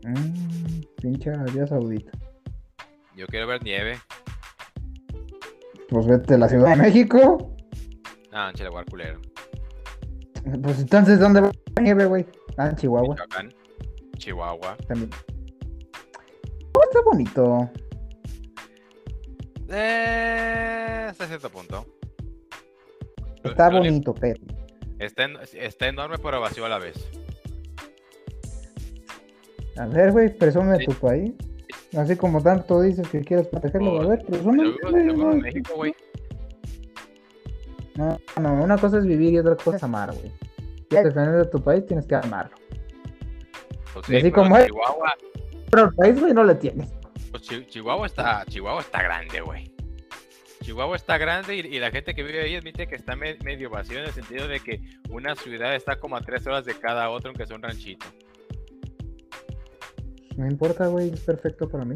[0.03, 2.11] Mmm, pinche Arabia Saudita.
[3.15, 3.97] Yo quiero ver nieve.
[5.89, 7.55] Pues vete a la Ciudad de México.
[8.33, 9.21] Ah, en Chihuahua, culero.
[10.61, 12.25] Pues entonces, ¿dónde va la nieve, güey?
[12.57, 13.53] Ah, en Chihuahua Michoacán.
[14.17, 14.77] Chihuahua.
[14.87, 15.09] también.
[16.73, 17.69] Oh, está bonito.
[19.69, 21.85] Eh, hasta cierto punto.
[23.43, 24.39] Está lo bonito, pero.
[24.99, 26.95] Está, en- está enorme, pero vacío a la vez.
[29.77, 30.85] A ver, güey, presume Sí.
[30.85, 31.33] tu país.
[31.95, 34.57] Así como tanto dices que quieres protegerlo, a ver, presume.
[34.63, 35.95] Yo vivo, yo vivo en México, güey.
[37.97, 40.31] No, no, una cosa es vivir y otra cosa es amar, güey.
[40.89, 42.55] Ya defender de tu país tienes que amarlo.
[43.93, 44.67] Pues Y así como es.
[44.67, 45.13] Chihuahua,
[45.71, 46.89] Pero el país, güey, no lo tienes.
[47.31, 49.71] pues Chi- Chihuahua está, Chihuahua está grande, güey.
[50.61, 53.69] Chihuahua está grande y, y la gente que vive ahí admite que está me- medio
[53.69, 54.79] vacío en el sentido de que
[55.09, 58.05] una ciudad está como a tres horas de cada otro, aunque sea un ranchito.
[60.35, 61.95] No importa, güey, es perfecto para mí.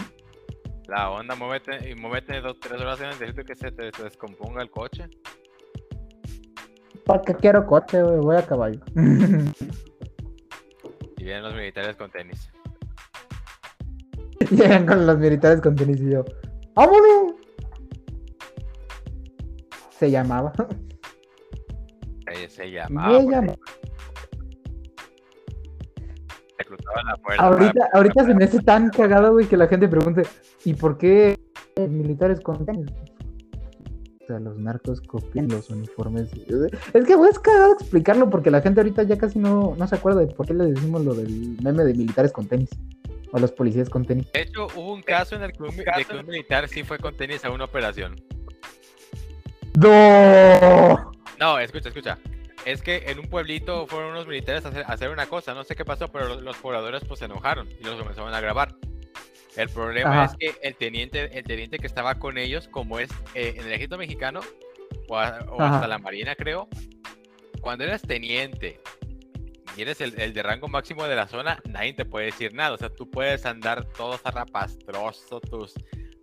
[0.87, 4.03] La onda, muévete, y muévete dos, tres horas en el desierto que se te, te
[4.03, 5.05] descomponga el coche.
[7.11, 8.19] ¿Para qué quiero coche, güey?
[8.19, 8.79] Voy a caballo.
[11.17, 12.51] Y vienen los militares con tenis.
[14.49, 16.25] Llegan con los militares con tenis y yo.
[16.73, 17.35] ¡Vámonos!
[19.91, 20.51] Se llamaba.
[22.33, 23.09] Se, se llamaba.
[23.09, 23.53] Se porque llama.
[26.57, 27.43] Se cruzaban la puerta.
[27.43, 30.23] Ahorita, ahorita se me hace tan cagado, güey, que la gente pregunte,
[30.65, 31.37] ¿y por qué
[31.77, 32.89] militares con tenis?
[34.31, 36.31] O sea, los narcos copian los uniformes.
[36.31, 40.21] Es que, es cagado explicarlo porque la gente ahorita ya casi no, no se acuerda
[40.21, 42.69] de por qué le decimos lo del meme de militares con tenis.
[43.33, 44.31] O los policías con tenis.
[44.31, 46.97] De hecho, hubo un caso en el que un, de que un militar sí fue
[46.97, 48.15] con tenis a una operación.
[49.77, 51.11] ¡No!
[51.37, 52.17] No, escucha, escucha.
[52.63, 55.65] Es que en un pueblito fueron unos militares a hacer, a hacer una cosa, no
[55.65, 58.75] sé qué pasó, pero los, los pobladores pues se enojaron y los comenzaron a grabar.
[59.57, 60.25] El problema Ajá.
[60.25, 63.67] es que el teniente, el teniente que estaba con ellos, como es eh, en el
[63.73, 64.39] ejército mexicano,
[65.09, 66.67] o, a- o hasta la marina creo,
[67.61, 68.79] cuando eres teniente
[69.75, 72.73] y eres el, el de rango máximo de la zona, nadie te puede decir nada.
[72.73, 75.73] O sea, tú puedes andar todo zarrapastroso, tus,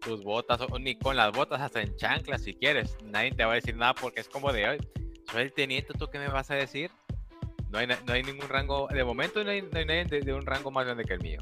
[0.01, 2.97] tus botas, o ni con las botas, hasta en chanclas si quieres.
[3.05, 4.79] Nadie te va a decir nada porque es como de, "Ay,
[5.31, 6.91] soy el teniente, ¿tú qué me vas a decir?
[7.71, 10.33] No hay, no hay ningún rango, de momento no hay, no hay nadie de, de
[10.35, 11.41] un rango más grande que el mío.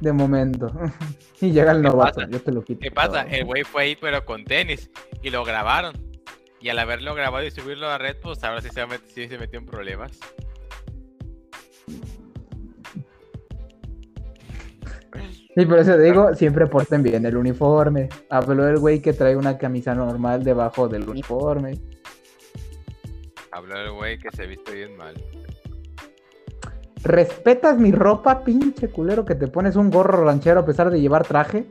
[0.00, 0.70] De momento.
[1.40, 2.80] y llega el ¿Qué novato, yo te lo quito.
[2.80, 3.22] ¿Qué pasa?
[3.22, 4.90] El güey fue ahí pero con tenis
[5.22, 5.94] y lo grabaron.
[6.60, 9.38] Y al haberlo grabado y subirlo a red, pues ahora sí se, met- sí se
[9.38, 10.18] metió en problemas.
[15.56, 18.08] Sí, por eso digo, siempre porten bien el uniforme.
[18.30, 21.78] Habló el güey que trae una camisa normal debajo del uniforme.
[23.50, 25.14] Habló el güey que se viste bien mal.
[27.02, 31.26] ¿Respetas mi ropa, pinche culero, que te pones un gorro ranchero a pesar de llevar
[31.26, 31.66] traje?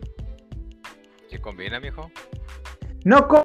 [1.30, 2.10] ¿Sí combina, mijo?
[3.06, 3.44] No co-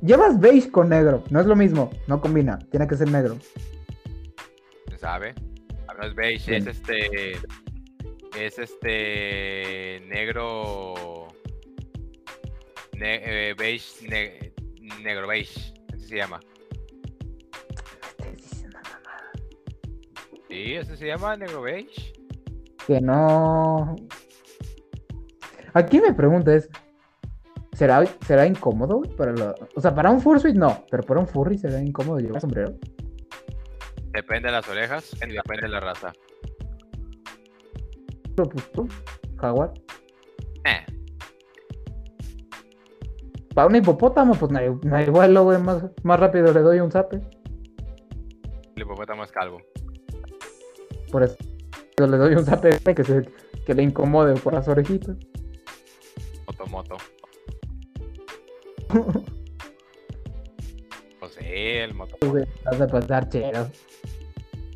[0.00, 3.36] Llevas beige con negro, no es lo mismo, no combina, tiene que ser negro.
[4.86, 5.34] ¿Quién sabe?
[5.86, 7.32] Ah, No es beige, es este.
[8.36, 10.00] Es este.
[10.08, 11.28] Negro.
[12.94, 14.08] ne- eh, beige.
[14.08, 14.52] ne-
[15.02, 15.72] negro beige.
[15.94, 16.40] Así se llama.
[20.52, 22.12] Sí, ese se llama negro beige.
[22.86, 23.96] Que no.
[25.72, 26.68] Aquí me pregunta es,
[27.72, 29.54] ¿será, será incómodo güey, para la...
[29.74, 32.74] O sea, para un fursuit no, pero para un furry será incómodo llevar sombrero.
[34.12, 36.12] Depende de las orejas y depende de la raza.
[38.36, 38.86] Pero pues tú,
[39.38, 39.72] jaguar.
[40.66, 40.84] Eh,
[43.54, 46.80] Para un hipopótamo, pues no hay, no hay vuelo, güey, más, más rápido le doy
[46.80, 47.22] un zape.
[48.76, 49.62] el hipopótamo es calvo.
[51.12, 51.36] Por eso
[51.98, 53.28] le doy un güey, que, se,
[53.66, 55.16] que le incomode por las orejitas.
[56.46, 56.96] Moto, moto.
[61.20, 61.44] Pues sí.
[61.46, 62.16] el moto.
[62.26, 63.70] güey, vas a pasar chido.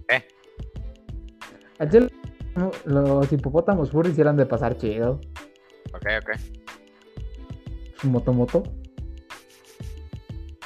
[0.09, 0.25] ¿Eh?
[1.91, 2.09] Chile,
[2.85, 5.21] los hipopótamos furries eran de pasar chido.
[5.93, 6.31] Ok, ok.
[8.01, 8.63] Su moto moto.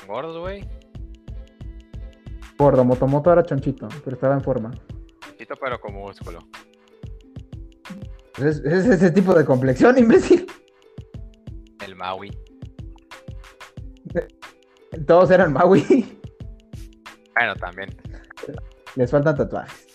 [0.07, 0.69] Gordos, güey.
[2.59, 4.71] Gordo, moto moto era chonchito, pero estaba en forma.
[5.41, 6.39] Chito, pero con músculo.
[8.37, 10.47] Es, es ese tipo de complexión, imbécil.
[11.83, 12.31] El Maui.
[15.07, 16.19] Todos eran Maui.
[17.35, 17.89] Bueno, también.
[18.97, 19.87] Les faltan tatuajes.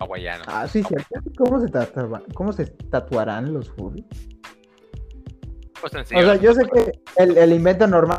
[0.00, 0.42] Hawaiano.
[0.48, 1.06] Ah, sí, cierto.
[1.38, 4.04] ¿Cómo se, tatua- ¿Cómo se tatuarán los furries?
[5.80, 6.22] Pues O sencillo.
[6.22, 8.18] sea, yo sé que el, el invento normal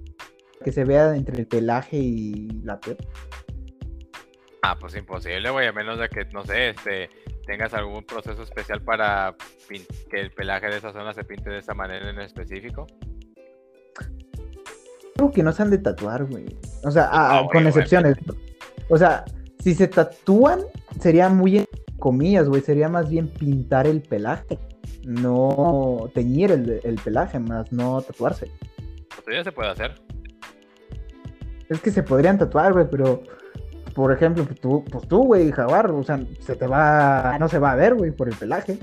[0.63, 2.95] que se vea entre el pelaje y la piel.
[4.63, 7.09] Ah, pues imposible, güey, a menos de que, no sé, este,
[7.45, 9.35] tengas algún proceso especial para
[10.09, 12.87] que el pelaje de esa zona se pinte de esa manera en específico.
[15.15, 16.45] Creo que no se han de tatuar, güey.
[16.83, 18.17] O sea, ah, Ah, ah, con excepciones.
[18.89, 19.25] O sea,
[19.59, 20.61] si se tatúan,
[20.99, 21.65] sería muy en
[21.97, 22.61] comillas, güey.
[22.61, 24.59] Sería más bien pintar el pelaje.
[25.03, 28.51] No teñir el, el pelaje, más no tatuarse.
[29.23, 29.95] Pues ya se puede hacer.
[31.69, 33.23] Es que se podrían tatuar, güey, pero
[33.97, 37.57] por ejemplo, pues tú, pues tú, güey, jaguar, o sea, se te va, no se
[37.57, 38.77] va a ver, güey, por el pelaje.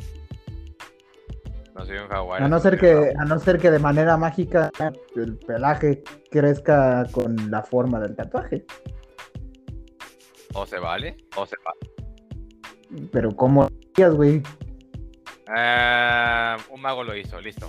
[1.73, 2.43] No soy un jaguar.
[2.43, 4.73] A no ser un que, a no ser que de manera mágica
[5.15, 6.03] el pelaje
[6.33, 8.67] crezca con la forma del tatuaje.
[10.53, 13.09] O se vale, o se vale.
[13.13, 14.43] Pero ¿cómo harías, güey?
[15.57, 17.69] Eh, un mago lo hizo, listo.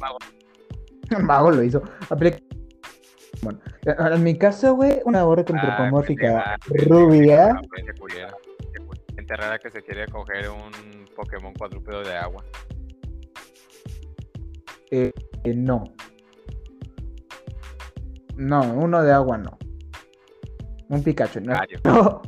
[1.15, 1.83] El mago lo hizo.
[2.09, 2.39] Aplica-
[3.45, 3.59] Bueno,
[4.15, 7.59] en mi caso, güey, una obra Ah, antropomórfica gente rubia.
[7.61, 8.03] gente.
[9.15, 12.43] Gente rara que se quiere coger un Pokémon cuadrúpedo de agua.
[14.91, 15.11] eh,
[15.55, 15.83] no.
[18.35, 19.57] No, uno de agua no.
[20.89, 21.53] Un Pikachu, no.
[21.53, 21.79] Gallo.
[21.85, 22.21] No.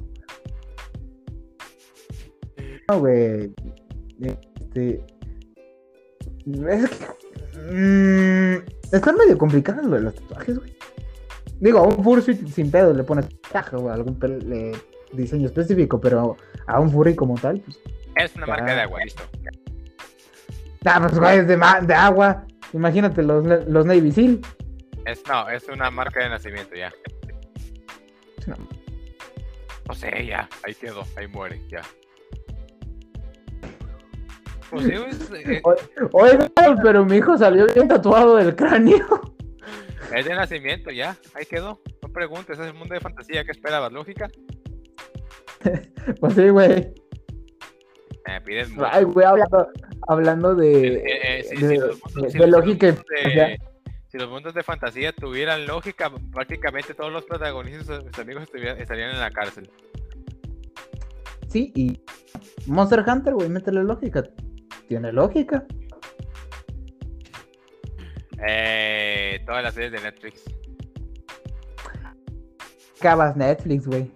[2.90, 3.54] No, güey.
[4.22, 5.06] Este.
[6.70, 7.06] Es que.
[7.60, 8.64] mm,
[8.94, 10.77] están medio complicados los tatuajes, güey.
[11.60, 14.18] Digo, a un furry sin pedo le pones tatuaje o algún
[14.52, 14.78] eh,
[15.14, 16.38] diseño específico, pero
[16.68, 17.80] a un furry como tal, pues.
[18.16, 19.24] Es una marca de agua, listo.
[20.86, 22.46] Ah, pues güey, es de, de agua.
[22.74, 24.40] Imagínate los, los Navy Seal.
[25.06, 26.92] Es, no, es una marca de nacimiento ya.
[29.88, 30.50] No sé, ya.
[30.64, 31.82] Ahí quedó, ahí muere, ya.
[34.70, 35.62] Pues sí, es, eh,
[36.12, 36.50] Oiga,
[36.84, 39.06] pero mi hijo salió bien tatuado del cráneo.
[40.16, 41.18] es de nacimiento, ya.
[41.34, 41.82] Ahí quedó.
[42.02, 43.44] No preguntes, es el mundo de fantasía.
[43.44, 43.92] ¿Qué esperabas?
[43.92, 44.30] ¿Lógica?
[46.22, 46.94] Pues sí, güey.
[48.26, 48.88] Me pides mucho.
[48.90, 49.68] Ay, güey, hablando,
[50.08, 52.96] hablando de, Eh, eh, sí, de, lógica
[54.08, 59.20] si los mundos de fantasía tuvieran lógica, prácticamente todos los protagonistas, sus amigos, estarían en
[59.20, 59.70] la cárcel.
[61.50, 62.02] Sí, y
[62.68, 64.24] Monster Hunter, güey, métele lógica.
[64.88, 65.66] Tiene lógica.
[68.46, 70.44] Eh, todas las series de Netflix.
[73.00, 74.12] Acabas Netflix, güey.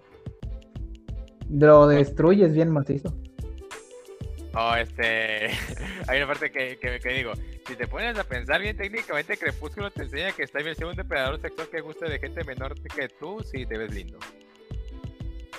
[1.50, 3.14] Lo destruyes bien macizo.
[4.54, 5.50] Oh, este.
[6.08, 7.32] Hay una parte que, que, que digo:
[7.66, 10.96] si te pones a pensar bien técnicamente, Crepúsculo te enseña que está bien ser un
[10.96, 14.18] depredador sexual que gusta de gente menor que tú, si te ves lindo.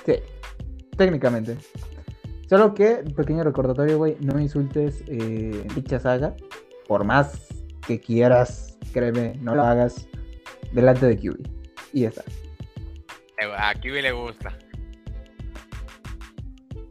[0.05, 0.16] Sí,
[0.97, 1.57] técnicamente.
[2.49, 6.36] Solo que, pequeño recordatorio, güey, no insultes eh, dicha saga.
[6.88, 7.52] Por más
[7.88, 10.07] que quieras, créeme, no lo hagas
[10.71, 11.47] delante de QB.
[11.93, 12.23] Y ya está.
[13.39, 14.57] Eh, A Kiwi le gusta.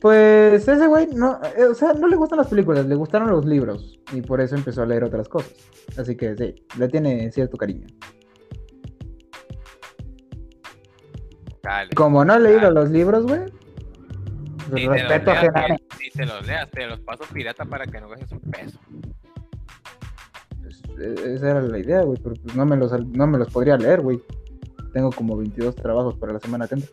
[0.01, 3.45] Pues ese güey, no, eh, o sea, no le gustan las películas, le gustaron los
[3.45, 4.01] libros.
[4.13, 5.53] Y por eso empezó a leer otras cosas.
[5.97, 7.87] Así que sí, le tiene cierto cariño.
[11.63, 11.91] Dale.
[11.95, 12.75] Como no he leído Dale.
[12.75, 13.41] los libros, güey.
[14.75, 15.71] Te, los respeto leas, general.
[15.71, 18.79] ni- ni te los leas, te los paso pirata para que no gastes un peso.
[21.01, 23.77] E- esa era la idea, güey, pero pues no me los, no me los podría
[23.77, 24.21] leer, güey.
[24.93, 26.91] Tengo como 22 trabajos para la semana que entra.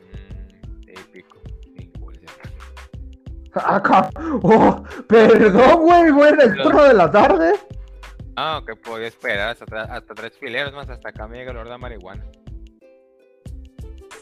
[0.00, 1.38] Mm, épico.
[3.54, 4.10] Acá.
[4.42, 7.52] Oh, perdón, güey, güey, el turno de la tarde.
[8.36, 11.78] Ah, que podía esperar hasta, tres fileros más, hasta acá me llega el olor de
[11.78, 12.24] marihuana.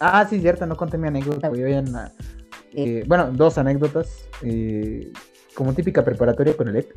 [0.00, 1.62] Ah, sí, cierto, no conté mi anécdota, güey.
[1.62, 2.10] hoy en la-
[2.72, 4.26] eh, bueno, dos anécdotas.
[4.42, 5.12] eh,
[5.54, 6.92] como típica preparatoria con el EP.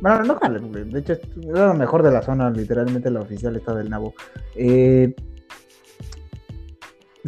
[0.00, 0.38] Bueno, no,
[0.68, 4.14] güey, de hecho, es lo mejor de la zona, literalmente la oficial está del Nabo.
[4.54, 5.14] Eh,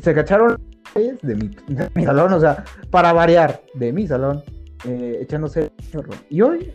[0.00, 0.56] se cacharon
[0.94, 4.42] de mi, de mi salón, o sea, para variar, de mi salón,
[4.84, 6.12] eh, echándose chorro.
[6.28, 6.72] Y hoy,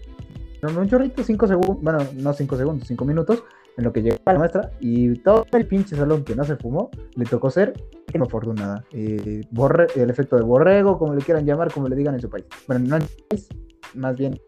[0.62, 3.43] no, un chorrito, cinco segundos, bueno, no cinco segundos, cinco minutos,
[3.78, 6.89] en lo que llegó la muestra y todo el pinche salón que no se fumó
[7.16, 7.74] le tocó ser
[8.22, 8.84] afortunada.
[8.91, 12.30] Eh, borre, el efecto de borrego, como le quieran llamar, como le digan en su
[12.30, 12.46] país.
[12.68, 13.50] Bueno, no en su país,
[13.93, 14.39] más bien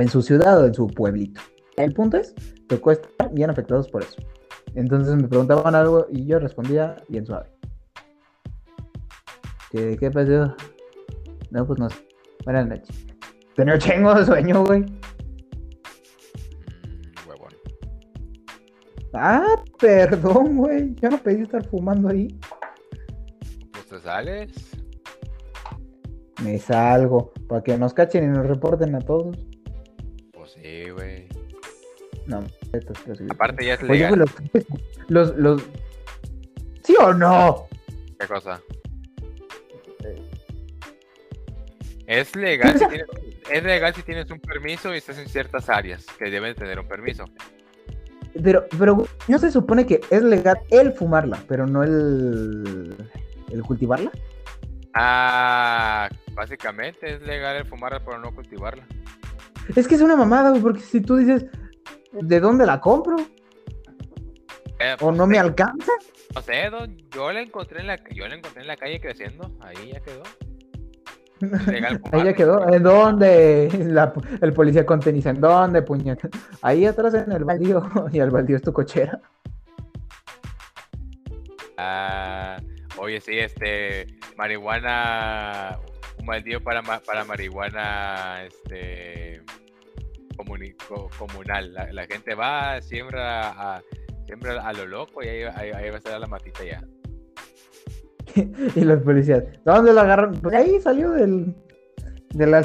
[0.00, 1.40] en su ciudad o en su pueblito.
[1.76, 2.34] El punto es,
[2.68, 4.16] tocó estar bien afectados por eso.
[4.74, 7.46] Entonces me preguntaban algo y yo respondía bien suave.
[9.70, 10.54] ¿Qué, qué pasó?
[11.50, 11.96] No, pues no sé.
[12.44, 13.06] Buenas noches.
[13.54, 14.82] Tenía chingo de sueño, güey.
[14.82, 14.92] Mm,
[17.28, 17.52] huevón.
[19.12, 20.94] Ah, perdón, güey.
[20.96, 22.28] Yo no pedí estar fumando ahí.
[23.72, 24.52] Pues te sales.
[26.42, 27.32] Me salgo.
[27.48, 29.36] Para que nos cachen y nos reporten a todos.
[32.26, 33.32] No, esto es posible.
[33.32, 34.18] Aparte ya es Oye, legal.
[34.18, 34.30] los,
[35.08, 35.62] los, los-
[36.82, 37.66] ¿Sí o no?
[38.18, 38.60] ¿Qué cosa?
[42.06, 43.06] Es legal, si tienes,
[43.50, 46.86] es legal si tienes un permiso y estás en ciertas áreas que deben tener un
[46.86, 47.24] permiso.
[48.42, 52.94] Pero, pero no se supone que es legal el fumarla, pero no el,
[53.50, 54.10] el cultivarla.
[54.92, 58.86] Ah, básicamente es legal el fumarla pero no cultivarla.
[59.74, 61.46] Es que es una mamada, porque si tú dices,
[62.20, 63.16] ¿de dónde la compro?
[64.78, 65.92] Eh, ¿O no me alcanza?
[66.34, 69.56] No sé, don, yo la encontré en la yo la encontré en la calle creciendo,
[69.60, 70.22] ahí ya quedó.
[71.66, 72.72] Legal Ahí ya quedó.
[72.72, 73.68] ¿En dónde?
[73.86, 75.30] La- el policía conteniza.
[75.30, 76.28] ¿En dónde, puñeta?
[76.62, 77.82] Ahí atrás en el baldío.
[78.12, 79.20] Y el baldío es tu cochera.
[81.76, 82.56] Ah,
[82.98, 84.06] oye, sí, este,
[84.36, 85.78] marihuana,
[86.20, 89.42] un baldío para, para marihuana, este,
[90.36, 91.72] comunal.
[91.72, 93.82] La, la gente va, siembra a,
[94.26, 96.82] siembra a lo loco y ahí, ahí, ahí va a estar la matita ya.
[98.74, 99.44] Y los policías.
[99.64, 100.40] ¿Dónde la agarraron?
[100.40, 101.54] Pues ahí salió del.
[102.30, 102.62] De la.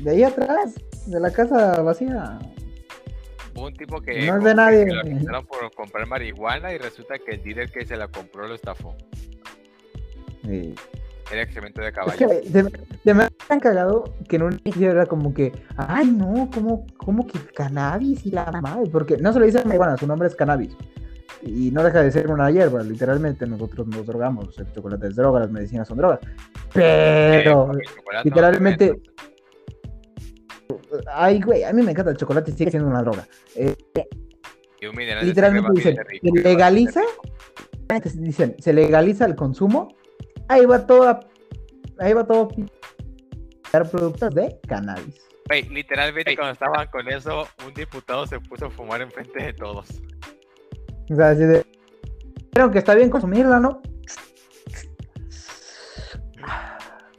[0.00, 0.74] De ahí atrás.
[1.06, 2.38] De la casa vacía.
[3.54, 4.84] Hubo un tipo que, No es de nadie.
[4.84, 8.54] que lo por comprar marihuana y resulta que el dealer que se la compró lo
[8.54, 8.94] estafó.
[10.44, 10.74] Sí.
[11.32, 12.28] Era excremento de Es caballo.
[12.28, 12.64] que se,
[13.04, 17.26] se me han cagado que en un inicio era como que, ay no, ¿cómo, cómo
[17.26, 18.88] que cannabis y la madre?
[18.90, 20.76] Porque no se le dice marihuana, su nombre es cannabis.
[21.42, 25.40] Y no deja de ser una hierba, literalmente nosotros nos drogamos, el chocolate es droga,
[25.40, 26.20] las medicinas son drogas.
[26.72, 27.70] Pero,
[28.24, 29.00] literalmente-
[31.12, 33.26] ay güey, a mí me encanta el chocolate, sigue siendo una droga.
[33.54, 33.74] Eh,
[34.80, 37.00] Y un literalmente dicen, bastante rico, ¿se bastante legaliza?
[38.14, 39.94] dicen, se legaliza el consumo,
[40.48, 41.20] ahí va toda,
[41.98, 42.48] ahí va todo
[43.72, 45.20] dar productos de cannabis.
[45.48, 49.88] Güey, literalmente cuando estaban con eso, un diputado se puso a fumar enfrente de todos.
[51.10, 51.64] O sea, así de.
[52.52, 53.80] Creo que está bien consumirla, ¿no?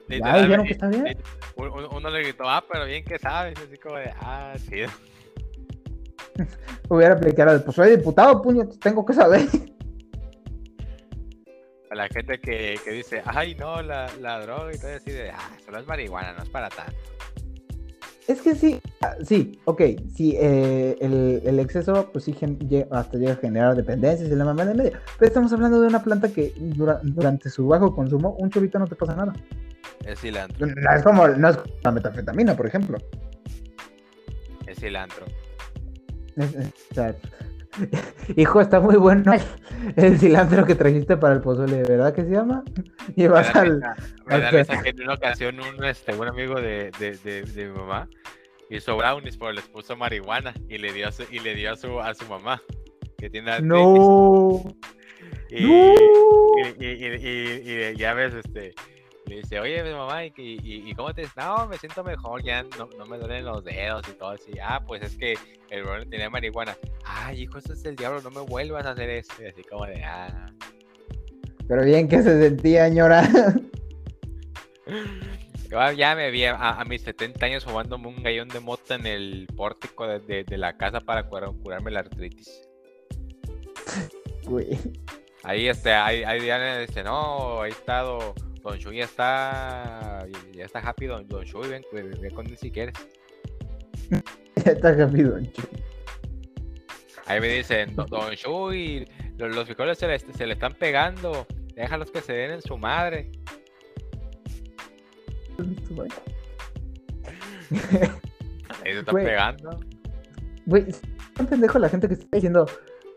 [0.10, 1.18] Ya dijeron que está bien.
[1.56, 3.58] Un- un- Uno le gritó, ah, pero bien que sabes.
[3.60, 4.84] Así como de, ah, sí.
[6.90, 9.42] Hubiera aplicado, pues soy diputado, puño, tengo que saber.
[11.98, 15.50] La gente que, que dice, ay, no, la, la droga y todo así de, ah,
[15.66, 16.94] solo es marihuana, no es para tanto.
[18.28, 19.82] Es que sí, ah, sí, ok,
[20.16, 22.36] sí, eh, el, el exceso, pues sí,
[22.92, 25.02] hasta llega a generar dependencias y la mamá de media.
[25.18, 28.86] Pero estamos hablando de una planta que dura- durante su bajo consumo, un chorrito no
[28.88, 29.34] te pasa nada.
[30.06, 32.98] Es cilantro, No es como, no es como la metanfetamina, por ejemplo.
[34.68, 35.26] es cilantro.
[36.36, 37.16] Es- es- o sea,
[38.36, 39.34] hijo, está muy bueno
[39.96, 42.64] el, cilantro que trajiste para el pozole, ¿verdad que se llama?
[43.16, 43.82] Y vas al...
[44.26, 47.66] me da risa que en una ocasión un, este, un amigo de, de, de, de
[47.68, 48.10] mi mamá
[48.70, 51.76] hizo brownies, pero les puso marihuana y le dio a su, y le dio a
[51.76, 52.62] su, a su mamá,
[53.18, 53.62] que tiene.
[53.62, 54.62] No.
[55.50, 55.94] Y, No.
[56.58, 58.74] y, y, y- y- y ya ves, este,
[59.28, 62.64] le dice, oye, mi mamá, ¿y, y, y cómo te No, me siento mejor, ya
[62.64, 64.52] no, no me duelen los dedos y todo así.
[64.62, 65.36] Ah, pues es que
[65.70, 66.76] el brother tenía marihuana.
[67.06, 69.34] Ay, hijo, eso es el diablo, no me vuelvas a hacer eso.
[69.42, 70.46] Y así como de, ah.
[71.68, 73.28] Pero bien que se sentía, señora.
[75.70, 79.06] Yo ya me vi a, a mis 70 años fumándome un gallón de mota en
[79.06, 82.62] el pórtico de, de- de la casa para curar- curarme la artritis.
[84.46, 84.80] Güey.
[85.44, 88.04] Ahí, este, ahí, ahí Diana dice, no, ahí está
[88.68, 92.58] Don, don Shui, ya está, ya está happy Don, don Shui, ven, ven, con él
[92.58, 92.96] si quieres.
[94.66, 95.38] Ya está rápido.
[97.28, 99.08] Ahí me dicen, "Don- Don Shui,
[99.38, 101.46] los, los frijoles se le, se le están pegando,
[101.76, 103.32] déjalos que se den en su madre.
[108.84, 109.26] Ahí se están Güey.
[109.26, 109.80] pegando.
[110.66, 110.86] Güey,
[111.40, 112.66] un pendejo la gente que está diciendo,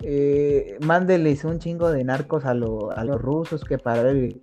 [0.02, 4.34] eh, mándeles un chingo de narcos a, lo- a los rusos que para ver,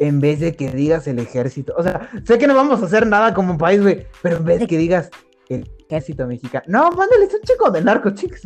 [0.00, 1.74] en vez de que digas el ejército.
[1.76, 4.58] O sea, sé que no vamos a hacer nada como país, güey, pero en vez
[4.58, 5.10] de que digas
[5.48, 6.64] el ejército mexicano.
[6.66, 8.40] No, mándale, es un chico de narco, chicos.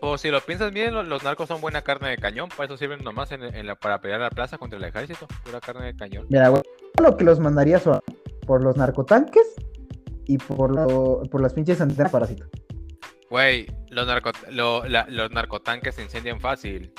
[0.00, 3.04] O si lo piensas bien, los, narcos son buena carne de cañón, para eso sirven
[3.04, 6.26] nomás en, la, para pelear la plaza contra el ejército, pura carne de cañón.
[6.30, 6.62] Mira, güey,
[6.98, 8.00] lo que los mandaría son
[8.46, 9.56] por los narcotanques
[10.24, 12.48] y por, lo, por las pinches antenas parásitos.
[13.28, 16.90] Güey, los, narco, los narcotanques se incendian fácil.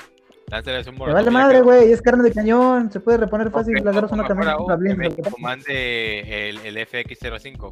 [0.51, 3.83] Lánzales un Me vale madre, güey, es carne de cañón, se puede reponer fácil, okay,
[3.85, 4.27] le agarras una.
[4.27, 7.71] Que comande el, el FX05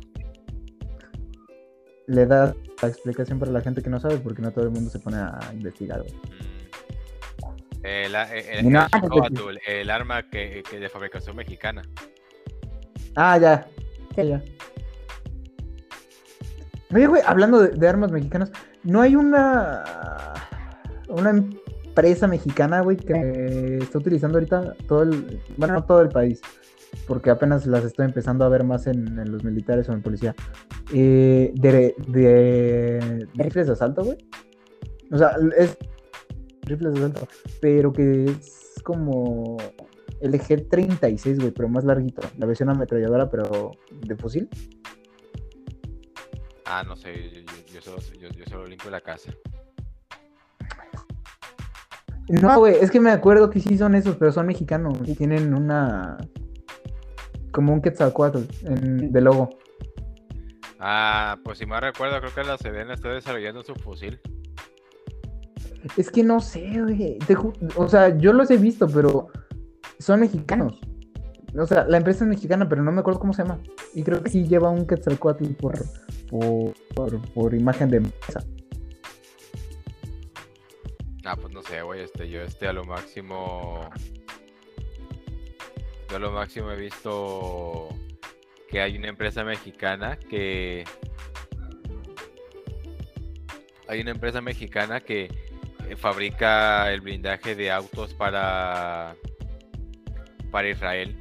[2.08, 4.90] le da la explicación para la gente que no sabe, porque no todo el mundo
[4.90, 6.00] se pone a investigar.
[6.00, 7.86] Mm.
[7.86, 8.16] El,
[9.68, 11.82] el, arma que, que, de fabricación mexicana.
[13.16, 13.68] Ah, ya.
[14.16, 14.42] Sí, ya.
[16.94, 18.52] Oye, güey, hablando de, de, armas mexicanas,
[18.84, 19.84] ¿no hay una
[21.10, 21.44] una
[22.00, 26.40] empresa mexicana, güey, que está utilizando ahorita todo el, bueno, no todo el país,
[27.08, 30.34] porque apenas las estoy empezando a ver más en, los militares o en policía,
[30.94, 34.18] eh, de, de, rifles de asalto, güey.
[35.12, 35.78] O sea, es
[36.62, 37.28] rifles de asalto,
[37.60, 39.58] pero que es como
[40.22, 42.22] el G36, güey, pero más larguito.
[42.38, 44.48] La versión ametralladora, pero de fusil.
[46.64, 47.44] Ah, no sé,
[47.74, 49.34] yo, solo, yo solo limpio la casa.
[52.30, 55.54] No, güey, es que me acuerdo que sí son esos, pero son mexicanos y tienen
[55.54, 56.18] una
[57.52, 59.50] como un Quetzalcoatl en, de logo.
[60.80, 64.20] Ah, pues si me recuerdo, creo que la Sedena está desarrollando su fusil.
[65.98, 67.18] Es que no sé, güey.
[67.76, 69.28] O sea, yo los he visto, pero
[69.98, 70.80] son mexicanos.
[71.58, 73.60] O sea, la empresa es mexicana, pero no me acuerdo cómo se llama.
[73.94, 75.74] Y creo que sí lleva un Quetzalcoatl por,
[76.96, 78.44] por, por, imagen de empresa.
[81.32, 82.02] Ah, pues no sé, güey.
[82.02, 83.88] Este, yo este a lo máximo
[86.10, 87.88] yo lo máximo he visto
[88.68, 90.86] que hay una empresa mexicana que
[93.88, 95.26] hay una empresa mexicana que
[95.88, 99.16] eh, fabrica el blindaje de autos para
[100.50, 101.16] para Israel.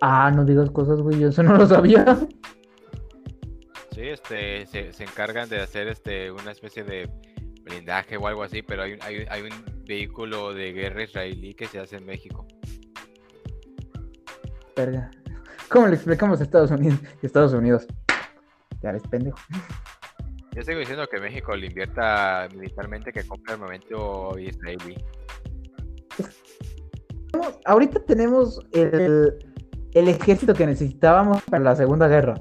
[0.00, 2.16] Ah, no digas cosas, güey, yo eso no lo sabía.
[3.90, 7.10] Sí, este, se, encargan de hacer este una especie de
[7.62, 11.78] blindaje o algo así, pero hay, hay, hay un vehículo de guerra israelí que se
[11.78, 12.46] hace en México.
[15.68, 16.98] ¿Cómo le explicamos a Estados Unidos?
[17.22, 17.86] Estados Unidos.
[18.82, 19.38] Ya eres pendejo.
[20.52, 24.96] Yo sigo diciendo que México le invierta militarmente que compre armamento israelí.
[27.64, 29.38] Ahorita tenemos el,
[29.92, 32.34] el ejército que necesitábamos para la Segunda Guerra.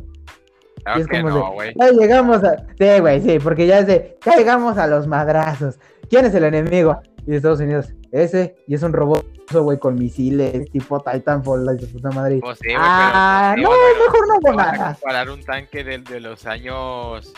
[0.98, 2.58] Es como no, ya llegamos a.
[2.78, 4.18] Sí, güey, sí, porque ya es de.
[4.26, 5.80] Ya llegamos a los madrazos.
[6.10, 7.00] ¿Quién es el enemigo?
[7.28, 9.26] Y Estados Unidos, ese, y es un robot
[9.58, 12.40] güey, con misiles tipo Titanfall, la de puta madre.
[12.40, 14.94] Pues ah, no, mejor no hago nada.
[14.94, 17.34] Comparar un tanque de, de, los años,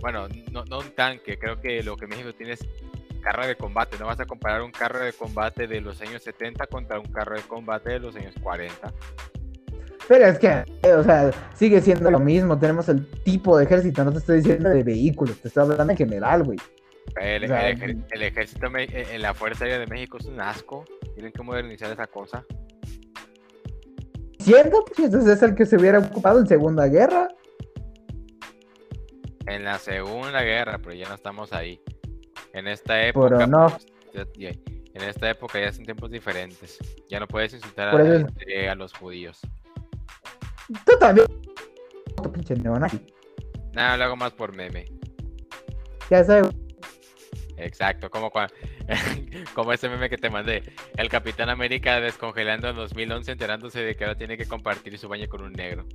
[0.00, 2.66] bueno, no, no un tanque, creo que lo que México tiene es
[3.22, 6.66] carro de combate, no vas a comparar un carro de combate de los años 70
[6.66, 8.92] contra un carro de combate de los años 40.
[10.08, 14.04] Pero es que, eh, o sea, sigue siendo lo mismo, tenemos el tipo de ejército,
[14.04, 16.58] no te estoy diciendo de vehículos, te estoy hablando en general, güey.
[17.20, 20.84] El, el, ejército eh, en la Fuerza Aérea de México es un asco.
[21.14, 22.44] Tienen que modernizar esa cosa.
[24.38, 24.84] ¿Cierto?
[24.84, 27.28] Pues entonces es el que se hubiera ocupado en Segunda Guerra.
[29.46, 31.80] En la Segunda Guerra, pero ya no estamos ahí.
[32.52, 33.46] En esta época.
[33.46, 33.76] no.
[34.12, 34.26] Pues,
[34.94, 36.78] en esta época ya son tiempos diferentes.
[37.08, 39.40] Ya no puedes insultar a, a los judíos.
[40.84, 41.26] Tú también.
[42.32, 42.54] Pinche.
[43.72, 44.84] Nada, lo hago más por meme.
[46.10, 46.42] Ya sé,
[47.56, 48.30] Exacto, como,
[49.54, 50.62] como ese meme que te mandé.
[50.96, 55.28] El Capitán América descongelando en 2011 enterándose de que ahora tiene que compartir su baño
[55.28, 55.86] con un negro.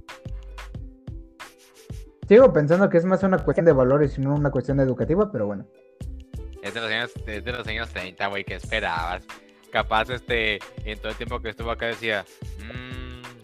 [2.27, 5.45] Sigo pensando que es más una cuestión de valores y no una cuestión educativa, pero
[5.45, 5.65] bueno.
[6.61, 9.25] Es de los años, de los años 30, güey, ¿qué esperabas?
[9.71, 12.25] Capaz, este, en todo el tiempo que estuvo acá decía,
[12.59, 12.96] mmm,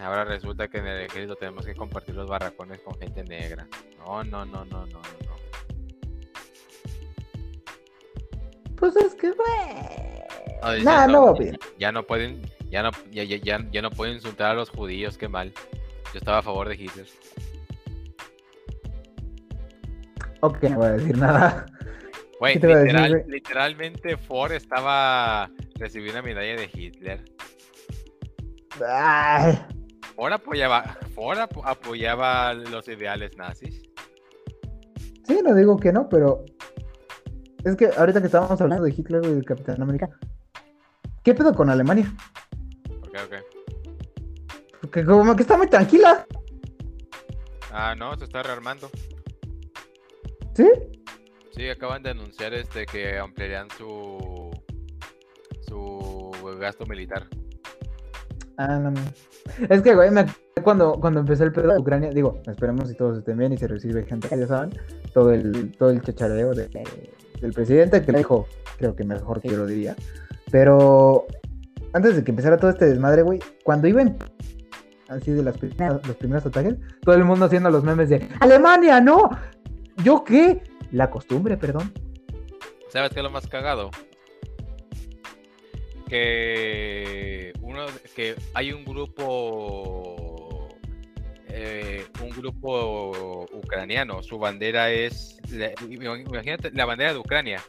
[0.03, 3.67] ahora resulta que en el ejército tenemos que compartir los barracones con gente negra.
[3.97, 5.33] No, no, no, no, no, no.
[8.75, 10.83] Pues es que, güey.
[10.83, 11.35] Nada, no,
[11.77, 15.27] Ya no pueden, ya no, ya, ya, ya, no pueden insultar a los judíos, qué
[15.27, 15.53] mal.
[16.13, 17.07] Yo estaba a favor de Hitler.
[20.41, 21.65] Ok, no voy a decir nada.
[22.39, 27.23] Güey, literal, literalmente Ford estaba recibiendo una medalla de Hitler.
[30.15, 33.81] Ford apoyaba, Ford apoyaba los ideales nazis.
[35.25, 36.45] Sí, no digo que no, pero
[37.63, 40.09] es que ahorita que estábamos hablando de Hitler y del Capitán América,
[41.23, 42.13] ¿qué pedo con Alemania?
[42.99, 43.39] ¿Por qué,
[44.81, 46.25] Porque como que está muy tranquila.
[47.71, 48.89] Ah, no, se está rearmando.
[50.53, 50.69] ¿Sí?
[51.55, 54.51] Sí, acaban de anunciar este que ampliarían su
[55.67, 57.27] su gasto militar.
[58.57, 58.93] Ah, no.
[59.69, 62.95] Es que, güey, me acuerdo cuando, cuando empezó el pedo de Ucrania, digo, esperemos si
[62.95, 64.71] todos estén bien y se recibe gente, ya saben,
[65.13, 66.69] todo el, todo el chachareo de,
[67.41, 68.47] del presidente, que le dijo,
[68.77, 69.95] creo que mejor que lo diría.
[70.51, 71.25] Pero
[71.93, 74.17] antes de que empezara todo este desmadre, güey, cuando iban
[75.09, 79.01] así de las primeras, los primeros ataques, todo el mundo haciendo los memes de Alemania,
[79.01, 79.29] no,
[80.03, 80.63] ¿yo qué?
[80.91, 81.91] La costumbre, perdón.
[82.89, 83.89] ¿Sabes qué es lo más cagado?
[86.13, 90.69] Que uno que hay un grupo
[91.47, 95.39] eh, un grupo ucraniano, su bandera es
[95.89, 97.63] imagínate la bandera de Ucrania,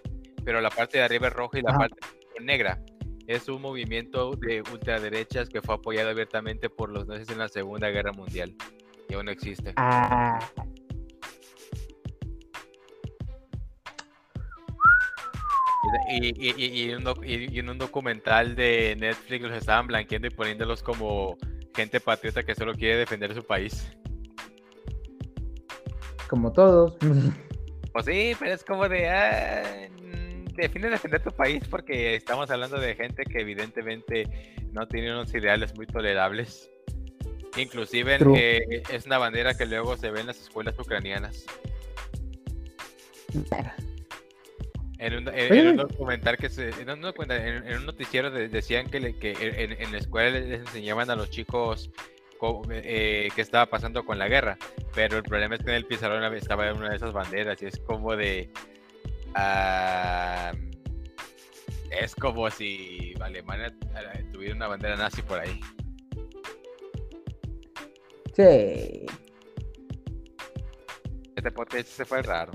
[0.45, 1.97] pero la parte de arriba es roja y la parte
[2.39, 2.83] negra.
[3.27, 7.89] Es un movimiento de ultraderechas que fue apoyado abiertamente por los nazis en la Segunda
[7.89, 8.55] Guerra Mundial.
[9.09, 9.73] Y aún no existe.
[9.77, 10.39] Ah,
[16.09, 16.91] Y,
[17.59, 21.37] en un documental de Netflix los estaban blanqueando y poniéndolos como
[21.75, 23.91] gente patriota que solo quiere defender su país.
[26.29, 26.97] Como todos.
[27.93, 29.09] Pues sí, pero es como de.
[29.09, 29.89] Ah,
[30.57, 34.25] define defender tu país porque estamos hablando de gente que evidentemente
[34.73, 36.71] no tiene unos ideales muy tolerables.
[37.57, 41.47] Inclusive eh, es una bandera que luego se ve en las escuelas ucranianas.
[45.05, 46.71] En un, en, documental que se.
[46.81, 49.33] En un, en un noticiero decían que, que
[49.79, 51.91] en, la escuela les enseñaban a los chicos
[52.71, 54.57] eh, qué estaba pasando con la guerra.
[54.95, 57.79] Pero el problema es que en el pizarrón estaba una de esas banderas y es
[57.81, 58.51] como de.
[61.91, 65.61] es como si Alemania eh, tuviera una bandera nazi por ahí.
[68.35, 69.05] Sí.
[71.37, 72.53] Este podcast se fue raro.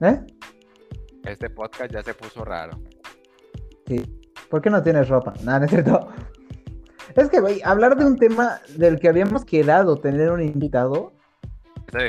[0.00, 0.18] ¿Eh?
[1.24, 2.80] Este podcast ya se puso raro.
[3.86, 4.02] Sí.
[4.50, 5.34] ¿Por qué no tienes ropa?
[5.44, 6.08] Nada, no es cierto.
[7.14, 11.12] Es que, güey, hablar de un tema del que habíamos quedado tener un invitado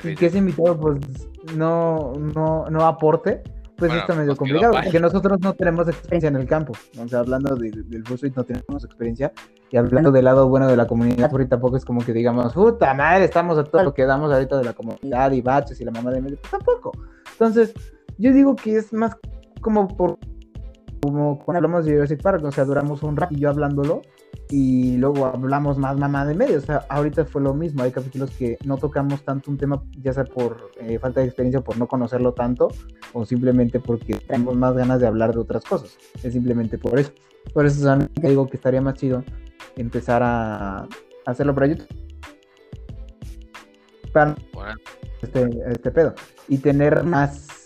[0.04, 1.00] y que ese invitado, pues,
[1.56, 3.44] no, no, no aporte,
[3.76, 6.74] pues está medio complicado, porque nosotros no tenemos experiencia en el campo.
[6.98, 9.34] O sea, hablando del y no tenemos experiencia.
[9.72, 12.94] Y hablando del lado bueno de la comunidad, ahorita tampoco es como que digamos, puta
[12.94, 15.92] madre, estamos a todo lo que damos ahorita de la comunidad y baches y la
[15.92, 16.38] mamá de medio.
[16.38, 16.92] Pues tampoco.
[17.32, 17.74] Entonces,
[18.18, 19.18] yo digo que es más
[19.62, 20.18] como por
[21.04, 24.02] como cuando hablamos de Jurassic Park, o sea, duramos un ratillo hablándolo
[24.50, 26.58] y luego hablamos más mamá de medio.
[26.58, 27.84] O sea, ahorita fue lo mismo.
[27.84, 31.62] Hay capítulos que no tocamos tanto un tema, ya sea por eh, falta de experiencia,
[31.62, 32.70] por no conocerlo tanto,
[33.12, 35.98] o simplemente porque tenemos más ganas de hablar de otras cosas.
[36.24, 37.12] Es simplemente por eso.
[37.54, 39.24] Por eso o digo que estaría más chido
[39.76, 40.88] empezar a
[41.26, 41.88] hacerlo para YouTube.
[44.14, 44.36] Para
[45.22, 46.14] este, este pedo.
[46.48, 47.63] Y tener más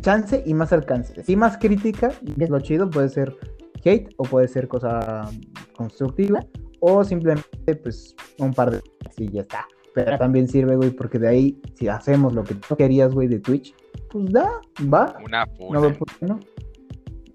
[0.00, 1.22] chance y más alcance.
[1.24, 3.36] Si más crítica, es lo chido, puede ser
[3.84, 5.28] hate o puede ser cosa
[5.76, 6.44] constructiva
[6.80, 8.82] o simplemente pues un par de
[9.16, 9.66] y ya está.
[9.94, 13.38] Pero también sirve, güey, porque de ahí, si hacemos lo que tú querías, güey, de
[13.40, 13.74] Twitch,
[14.10, 14.60] pues da,
[14.92, 15.16] va.
[15.24, 15.80] Una funa.
[16.20, 16.40] No,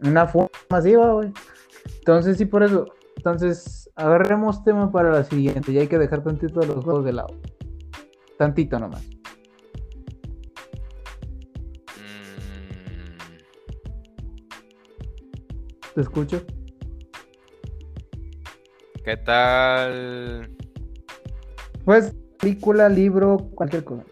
[0.01, 1.31] Una funa masiva, güey.
[1.99, 2.87] Entonces, sí, por eso.
[3.15, 5.71] Entonces, agarremos tema para la siguiente.
[5.71, 7.35] Y hay que dejar tantito los juegos de lado.
[8.37, 9.07] Tantito nomás.
[15.97, 16.45] Te escucho.
[19.03, 20.55] ¿Qué tal?
[21.85, 24.05] Pues, película, libro, cualquier cosa.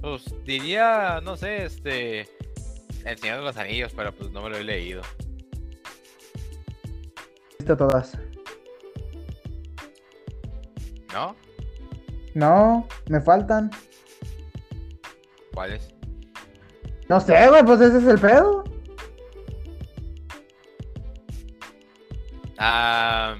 [0.00, 2.26] pues diría, no sé, este.
[3.04, 5.02] Enseñando los anillos, pero pues no me lo he leído.
[7.60, 8.18] Visto todas.
[11.12, 11.36] ¿No?
[12.34, 13.70] No, me faltan.
[15.54, 15.94] ¿Cuáles?
[17.08, 18.64] No sé, güey, pues ese es el pedo.
[22.62, 23.36] Ah,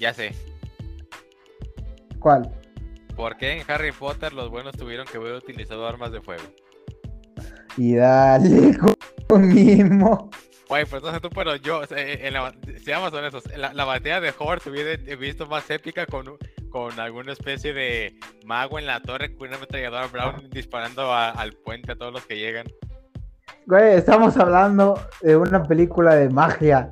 [0.00, 0.32] ya sé.
[2.18, 2.50] ¿Cuál?
[3.14, 6.42] ¿Por qué en Harry Potter los buenos tuvieron que haber utilizado armas de fuego?
[7.76, 8.76] Y dale
[9.28, 10.30] con mismo.
[10.66, 14.30] Güey, pues no sé tú, pero yo, en la, seamos honestos, la, la batalla de
[14.30, 16.38] Hogwarts hubiera visto más épica con,
[16.70, 21.92] con alguna especie de mago en la torre con una ametralladora Brown disparando al puente
[21.92, 22.66] a todos los que llegan.
[23.66, 26.90] Güey, estamos hablando de una película de magia.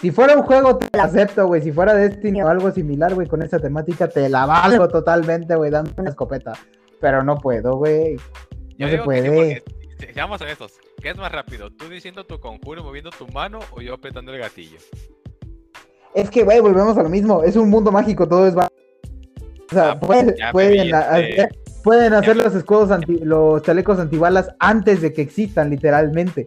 [0.00, 1.60] Si fuera un juego, te la acepto, güey.
[1.62, 5.70] Si fuera Destiny o algo similar, güey, con esa temática, te la valgo totalmente, güey,
[5.70, 6.52] dando una escopeta.
[7.00, 8.16] Pero no puedo, güey.
[8.78, 9.62] No se puede.
[10.14, 10.72] seamos honestos,
[11.02, 11.70] ¿qué es más rápido?
[11.70, 14.78] ¿Tú diciendo tu conjuro, moviendo tu mano o yo apretando el gatillo?
[16.14, 17.42] Es que, güey, volvemos a lo mismo.
[17.42, 18.60] Es un mundo mágico, todo es O
[19.70, 21.48] sea, Ah, pues, pueden, este, hacer-
[21.84, 26.46] pueden hacer los escudos anti, los chalecos antibalas antes de que existan, literalmente.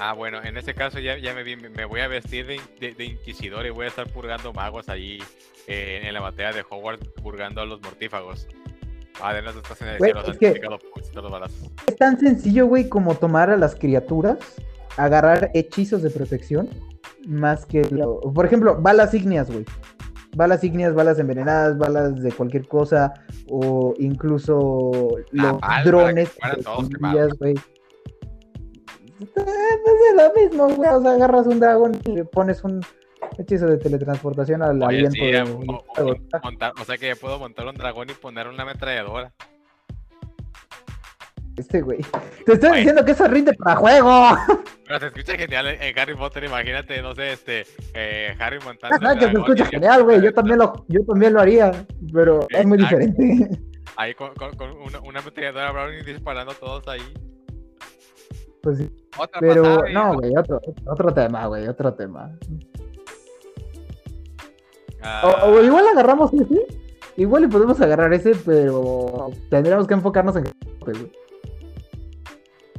[0.00, 3.66] Ah, bueno, en ese caso ya, ya me, voy a vestir de, de- de inquisidor
[3.66, 5.18] y voy a estar purgando magos ahí
[5.66, 8.46] eh, en la batalla de Hogwarts, purgando a los mortífagos.
[9.20, 10.60] Además, estás en el cielo, es que-
[11.14, 11.70] los balazos.
[11.88, 14.38] Es tan sencillo, güey, como tomar a las criaturas,
[14.96, 16.68] agarrar hechizos de protección,
[17.26, 18.20] más que lo...
[18.20, 19.64] Por ejemplo, balas ígneas, güey.
[20.36, 23.14] Balas ígneas, balas envenenadas, balas de cualquier cosa,
[23.48, 24.92] o incluso
[25.32, 26.38] los balas, drones, que
[27.38, 27.54] güey.
[29.20, 30.90] Eh, Pues es lo mismo, güey.
[30.90, 32.80] O sea, agarras un dragón y le pones un
[33.38, 36.14] hechizo de teletransportación al Oye, aliento sí, de un o- o- fuego.
[36.42, 39.32] montar- o sea que ya puedo montar un dragón y poner una ametralladora.
[41.56, 41.98] Este, güey.
[42.46, 44.28] Te estoy diciendo que eso rinde para juego.
[44.86, 48.96] Pero se escucha genial en, Harry Potter, imagínate, no sé, este, eh, Harry montando.
[48.96, 50.22] Ajá, el que se escucha genial, güey.
[50.22, 51.72] Yo también lo, yo también lo haría,
[52.12, 53.50] pero es muy diferente.
[53.96, 57.02] Ahí con, con- con una, una ametralladora Brownie disparando todos ahí.
[58.76, 58.90] Pues.
[59.18, 62.30] Otra Pero pasada no, güey, otro, otro tema, güey, otro tema.
[65.02, 66.66] Ah, O, o igual agarramos ese.
[67.16, 70.44] Igual y podemos agarrar ese, pero tendríamos que enfocarnos en.
[70.80, 71.10] güey.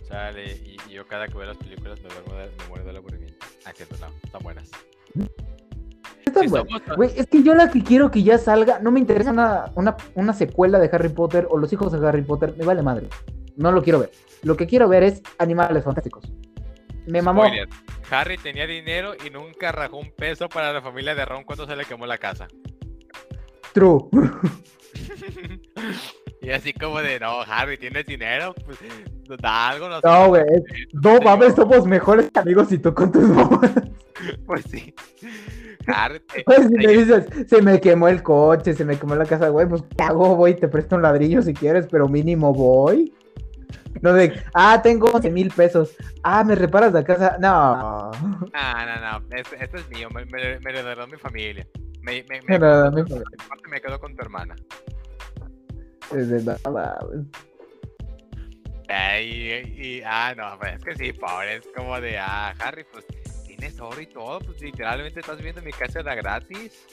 [0.08, 2.98] Sale, y, y yo cada que veo las películas me, duermo de- me muero del
[2.98, 3.46] aburrimiento.
[3.66, 4.70] Ah, cierto, no, están buenas.
[6.26, 6.66] Está Si bueno.
[6.70, 9.66] somos- Güey, es que yo la que quiero que ya salga, no me interesa una,
[9.76, 13.08] una, una secuela de Harry Potter o los hijos de Harry Potter, me vale madre.
[13.60, 14.12] No lo quiero ver.
[14.44, 16.32] Lo que quiero ver es animales fantásticos.
[17.06, 17.44] Me mamó.
[17.46, 17.68] Spoiler,
[18.10, 21.76] Harry tenía dinero y nunca rajó un peso para la familia de Ron cuando se
[21.76, 22.48] le quemó la casa.
[23.74, 24.06] True.
[26.42, 28.56] y así como de, no, Harry, ¿tienes dinero?
[28.66, 28.80] Pues
[29.42, 30.08] da algo, no sé.
[30.08, 30.44] No, güey.
[30.94, 33.72] No mames, somos mejores amigos y tú con tus mamás.
[34.46, 34.94] Pues sí.
[35.88, 39.24] Harry, te- Pues si me dices, se me quemó el coche, se me quemó la
[39.26, 40.36] casa, güey, pues ¿qué hago?
[40.36, 43.14] Voy, te presto un ladrillo si quieres, pero mínimo voy.
[44.02, 45.96] No de, ah, tengo 11 mil pesos.
[46.24, 47.38] Ah, ¿me reparas la casa?
[47.40, 48.12] No.
[48.12, 51.68] No, no, no, este es mío, me, me, me lo heredó mi familia.
[52.02, 54.56] Me, me, me, Pero, mi- aparte me quedo con tu hermana.
[56.16, 56.98] es de nada.
[58.88, 59.26] Ay,
[59.76, 63.06] y, y- ah, no, pues es que sí, pobre, es como de, ah, Harry, pues
[63.46, 66.86] tienes oro y todo, pues literalmente estás viendo mi casa era gratis.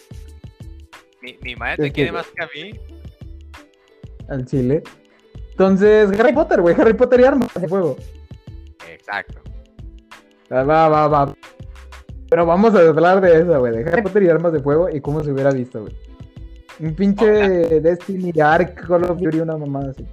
[1.22, 2.80] Mi, mi madre te que- quiere más que a mí.
[4.28, 4.82] Al chile.
[5.58, 7.96] Entonces, Harry Potter, güey, Harry Potter y armas de fuego.
[8.90, 9.40] Exacto.
[10.50, 11.34] Ah, Va, va, va.
[12.28, 15.00] Pero vamos a hablar de eso, güey, de Harry Potter y armas de fuego y
[15.00, 15.96] cómo se hubiera visto, güey.
[16.80, 17.26] Un pinche
[17.80, 20.04] Destiny, Ark, Call of Duty, una mamada así.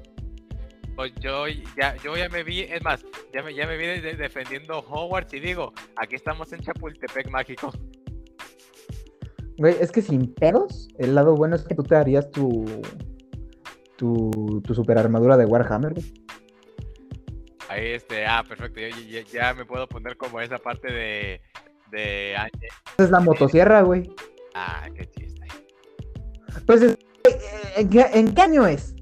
[0.96, 1.46] Pues yo
[1.78, 5.34] ya, yo ya me vi, es más, ya me, ya me vi de- defendiendo Hogwarts
[5.34, 7.70] y digo, aquí estamos en Chapultepec mágico.
[9.58, 12.64] Güey, es que sin pedos, el lado bueno es que tú te harías tu.
[14.04, 16.14] Tu, tu super armadura de Warhammer, güey.
[17.70, 21.42] Ahí este, ah, perfecto, ya, ya- ya me puedo poner como esa parte de,
[21.90, 22.34] de.
[22.34, 24.14] Esa es la motosierra, güey.
[24.54, 25.42] Ah, qué chiste.
[26.68, 26.98] Pues, es-
[27.78, 28.94] ¿en qué, en qué año es?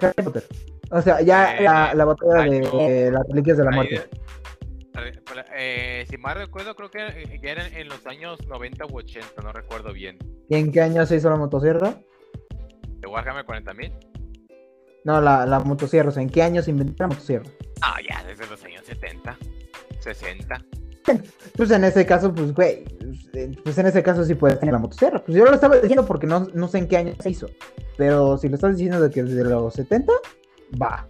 [0.00, 0.44] Harry Potter.
[0.90, 2.58] O sea, ya Eh, la, la batalla de
[3.06, 3.94] eh, las reliquias de la muerte.
[3.96, 4.02] eh,
[5.56, 9.42] eh, si mal recuerdo, creo que eh, ya eran en los años 90 u 80,
[9.42, 10.18] no recuerdo bien.
[10.50, 11.94] ¿Y en qué año se hizo la motosierra?
[12.98, 14.09] ¿De Warhammer 40.000?
[15.04, 16.10] No, la, la motosierra.
[16.10, 17.48] O sea, ¿en qué año se inventó la motosierra?
[17.80, 19.36] Ah, ya, desde los años 70,
[20.00, 20.64] 60.
[21.56, 22.84] Pues en ese caso, pues, güey.
[23.64, 25.22] Pues en ese caso sí puedes tener la motosierra.
[25.24, 27.48] Pues yo lo estaba diciendo porque no, no sé en qué año se hizo.
[27.96, 30.12] Pero si lo estás diciendo de que desde los 70,
[30.80, 31.06] va.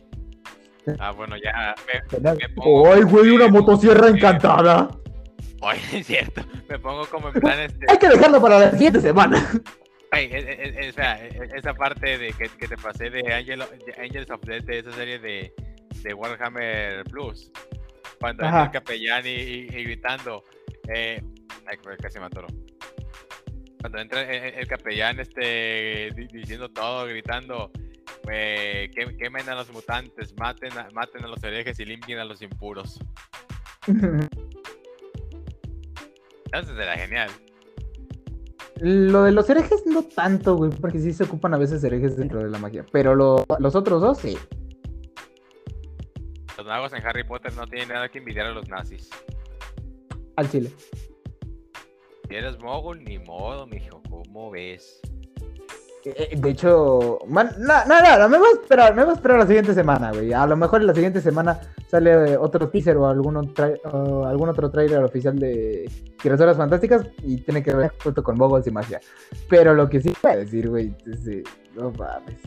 [0.98, 4.88] Ah, bueno, ya me, me pongo ¡Ay, güey, una motosierra eh, encantada!
[5.60, 7.86] Oye, es cierto, me pongo como en plan este.
[7.88, 9.46] Hay que dejarlo para la siguiente semana.
[10.12, 13.94] Ay, e- e- e- esa, esa parte de que, que te pasé de, Angel, de
[14.02, 15.52] Angels of Death, de esa serie de,
[16.02, 17.50] de Warhammer Plus.
[18.18, 20.44] Cuando entra el capellán y, y- y gritando.
[20.92, 21.22] Eh,
[21.66, 22.48] ay, casi me atoro.
[23.80, 27.70] Cuando entra el, el- el capellán este, di- diciendo todo, gritando.
[28.30, 32.24] Eh, que, quemen a los mutantes, maten a, maten a los herejes y limpien a
[32.24, 32.98] los impuros.
[36.52, 37.30] Eso será genial.
[38.80, 42.42] Lo de los herejes no tanto, güey, porque sí se ocupan a veces herejes dentro
[42.42, 42.84] de la magia.
[42.92, 44.36] Pero lo- los otros dos sí.
[46.56, 49.10] Los magos en Harry Potter no tienen nada que envidiar a los nazis.
[50.36, 50.70] Al chile.
[52.28, 54.02] Si eres mogul, ni modo, mijo.
[54.08, 55.00] ¿Cómo ves?
[56.04, 59.46] Eh, De hecho, man, no, no, me voy a esperar, me voy a esperar la
[59.46, 60.32] siguiente semana, güey.
[60.32, 64.24] A lo mejor en la siguiente semana sale eh, otro teaser o algún, otro, o
[64.24, 68.70] algún otro trailer oficial de Criaturas Fantásticas y tiene que ver junto con Bogos y
[68.70, 68.98] magia.
[69.48, 71.44] Pero lo que sí voy a decir, güey, es de-
[71.74, 72.40] no mames.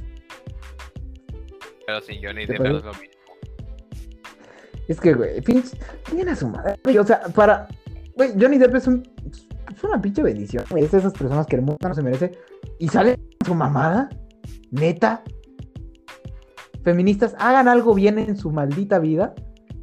[1.86, 2.86] Pero sin Johnny ¿Te Depp no es parece?
[2.86, 3.14] lo mismo.
[4.88, 5.78] Es que, güey, pinche,
[6.10, 6.76] tiene a su madre.
[6.84, 7.68] güey, o sea, para.
[8.16, 9.04] Güey, Johnny Depp es un.
[9.76, 10.66] Es una pinche bendición.
[10.70, 12.32] güey, Es de esas personas que el mundo no se merece.
[12.84, 14.10] Y sale su mamada.
[14.72, 15.24] Neta.
[16.84, 19.34] Feministas, hagan algo bien en su maldita vida.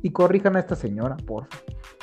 [0.03, 1.57] Y corrijan a esta señora, porfa.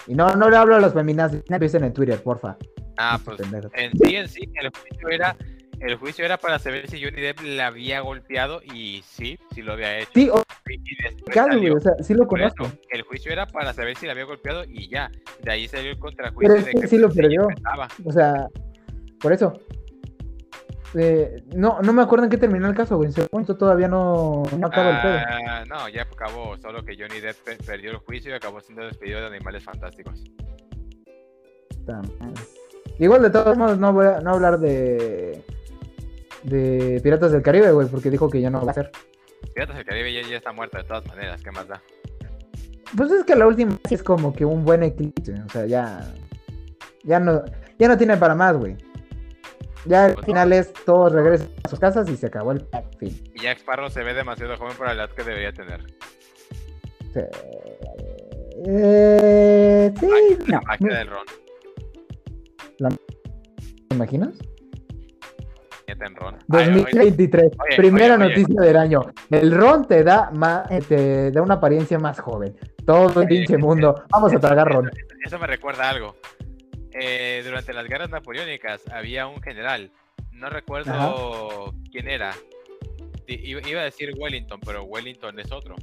[0.07, 1.43] Y no, no le hablo a los feministas.
[1.49, 2.57] Empiecen en Twitter, porfa.
[2.97, 5.37] Ah, pues en sí, en sí, el juicio era,
[5.81, 9.73] el juicio era para saber si Johnny Depp la había golpeado y sí, sí lo
[9.73, 10.09] había hecho.
[10.15, 10.41] Sí, o
[11.31, 12.63] salió- o sea, sí lo conozco.
[12.65, 15.11] eso, el juicio era para saber si la había golpeado y ya.
[15.43, 17.47] De ahí salió el Pero contrajuicio es de que sí lo pues, perdió.
[18.03, 18.47] O sea,
[19.19, 19.53] por eso.
[20.95, 23.07] Eh, no, no me acuerdo en qué terminó el caso, güey.
[23.07, 25.18] En ese momento todavía no, no acaba el pedo.
[25.47, 28.85] Ah, no, ya acabó, solo que Johnny Depp pe- perdió el juicio y acabó siendo
[28.85, 30.23] despedido de Animales Fantásticos.
[32.99, 35.43] Igual de todos modos no voy a no hablar de
[36.43, 38.91] de Piratas del Caribe, güey, porque dijo que ya no va a ser.
[39.53, 41.81] Piratas del Caribe ya, ya está muerta de todas maneras, ¿qué más da?
[42.95, 46.14] Pues es que la última es como que un buen eclipse, o sea, ya
[47.03, 47.43] ya no
[47.77, 48.77] ya no tiene para más, güey.
[49.88, 52.65] Ya al Pues final es todos regresan a sus casas y se acabó el
[52.99, 53.22] fin.
[53.35, 55.81] Y Jack Sparrow se ve demasiado joven para la edad que debería tener.
[58.65, 60.09] Eh, sí,
[60.47, 60.88] La no.
[60.93, 61.26] del ron,
[63.89, 64.30] ¿Te imaginas?
[65.88, 66.35] en ron.
[66.51, 68.35] Ay, oye, 2023, oye, primera oye, oye.
[68.35, 69.01] noticia del año.
[69.31, 72.55] El ron te da más, te da una apariencia más joven.
[72.85, 74.03] Todo el pinche mundo.
[74.11, 74.89] Vamos a tragar ron.
[74.89, 76.15] Eso, eso me recuerda a algo.
[76.99, 79.91] Eh, durante las guerras napoleónicas había un general,
[80.31, 82.33] no recuerdo quién era.
[83.27, 85.75] Iba a decir Wellington, pero Wellington es otro.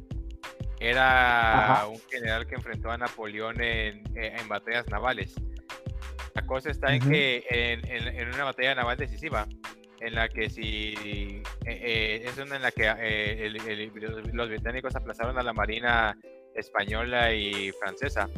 [0.81, 1.87] Era Ajá.
[1.87, 5.35] un general que enfrentó a Napoleón en, eh, en batallas navales.
[6.35, 9.47] La cosa está en que en, en- en una batalla naval decisiva,
[10.01, 13.93] en la que si eh, eh, es una en la que eh, el- el-
[14.33, 16.19] los británicos aplazaron a la marina
[16.55, 18.29] española y francesa.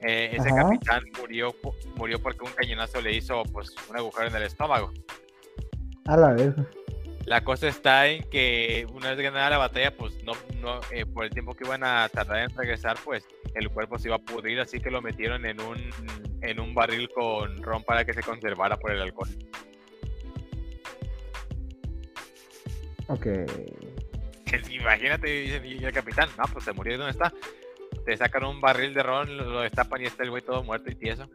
[0.00, 0.62] Eh, ese Ajá.
[0.62, 1.54] capitán murió,
[1.96, 4.92] murió porque un cañonazo le hizo pues un agujero en el estómago.
[6.06, 6.54] A la vez.
[7.24, 11.24] La cosa está en que una vez ganada la batalla, pues no, no eh, por
[11.24, 14.58] el tiempo que iban a tardar en regresar, pues el cuerpo se iba a pudrir,
[14.58, 15.76] así que lo metieron en un,
[16.40, 19.28] en un barril con ron para que se conservara por el alcohol.
[23.06, 23.26] Ok.
[24.70, 25.56] Imagínate, dice
[25.86, 27.32] el capitán, no, pues se murió, ¿y ¿dónde está?
[28.04, 30.94] Te sacan un barril de ron, lo, destapan y está el güey todo muerto y
[30.96, 31.28] tieso.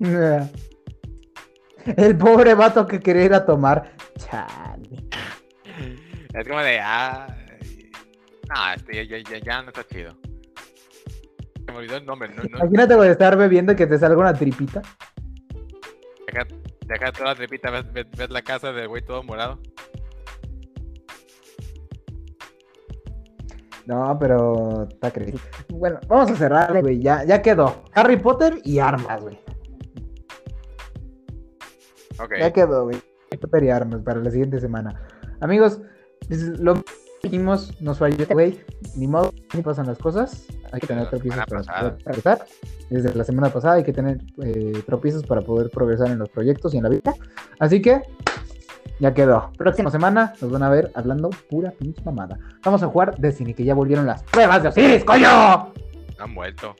[1.96, 3.94] El pobre vato que quería ir a tomar.
[4.18, 5.04] Chale.
[6.34, 7.26] Es como de, ah,
[8.48, 10.14] no, este ya, ya, ya, no está chido.
[11.64, 14.18] Se me olvidó el nombre, no, no, Imagínate güey, estar bebiendo y que te salga
[14.20, 14.82] una tripita.
[16.26, 16.46] deja,
[16.86, 19.58] deja toda la trepita, ves, ves- ves la casa del güey todo morado.
[23.88, 25.40] No, pero está creíble.
[25.70, 27.00] Bueno, vamos a cerrar, güey.
[27.00, 27.84] Ya, ya quedó.
[27.94, 29.38] Harry Potter y armas, güey.
[32.38, 32.96] Ya quedó, güey.
[32.96, 35.08] Harry Potter y armas para la siguiente semana.
[35.40, 35.80] Amigos,
[36.28, 36.82] pues, lo que
[37.22, 38.60] dijimos, nos falló, güey.
[38.94, 40.46] Ni modo, ni pasan las cosas.
[40.70, 41.80] Hay que tener tropiezos para pasada.
[41.80, 42.46] poder progresar.
[42.90, 46.74] Desde la semana pasada hay que tener eh, tropiezos para poder progresar en los proyectos
[46.74, 47.14] y en la vida.
[47.58, 48.02] Así que,
[48.98, 49.50] ya quedó.
[49.56, 52.38] Próxima semana nos van a ver hablando pura pinche mamada.
[52.64, 55.72] Vamos a jugar Destiny, que ya volvieron las pruebas de Osiris, coño.
[56.18, 56.74] Han vuelto.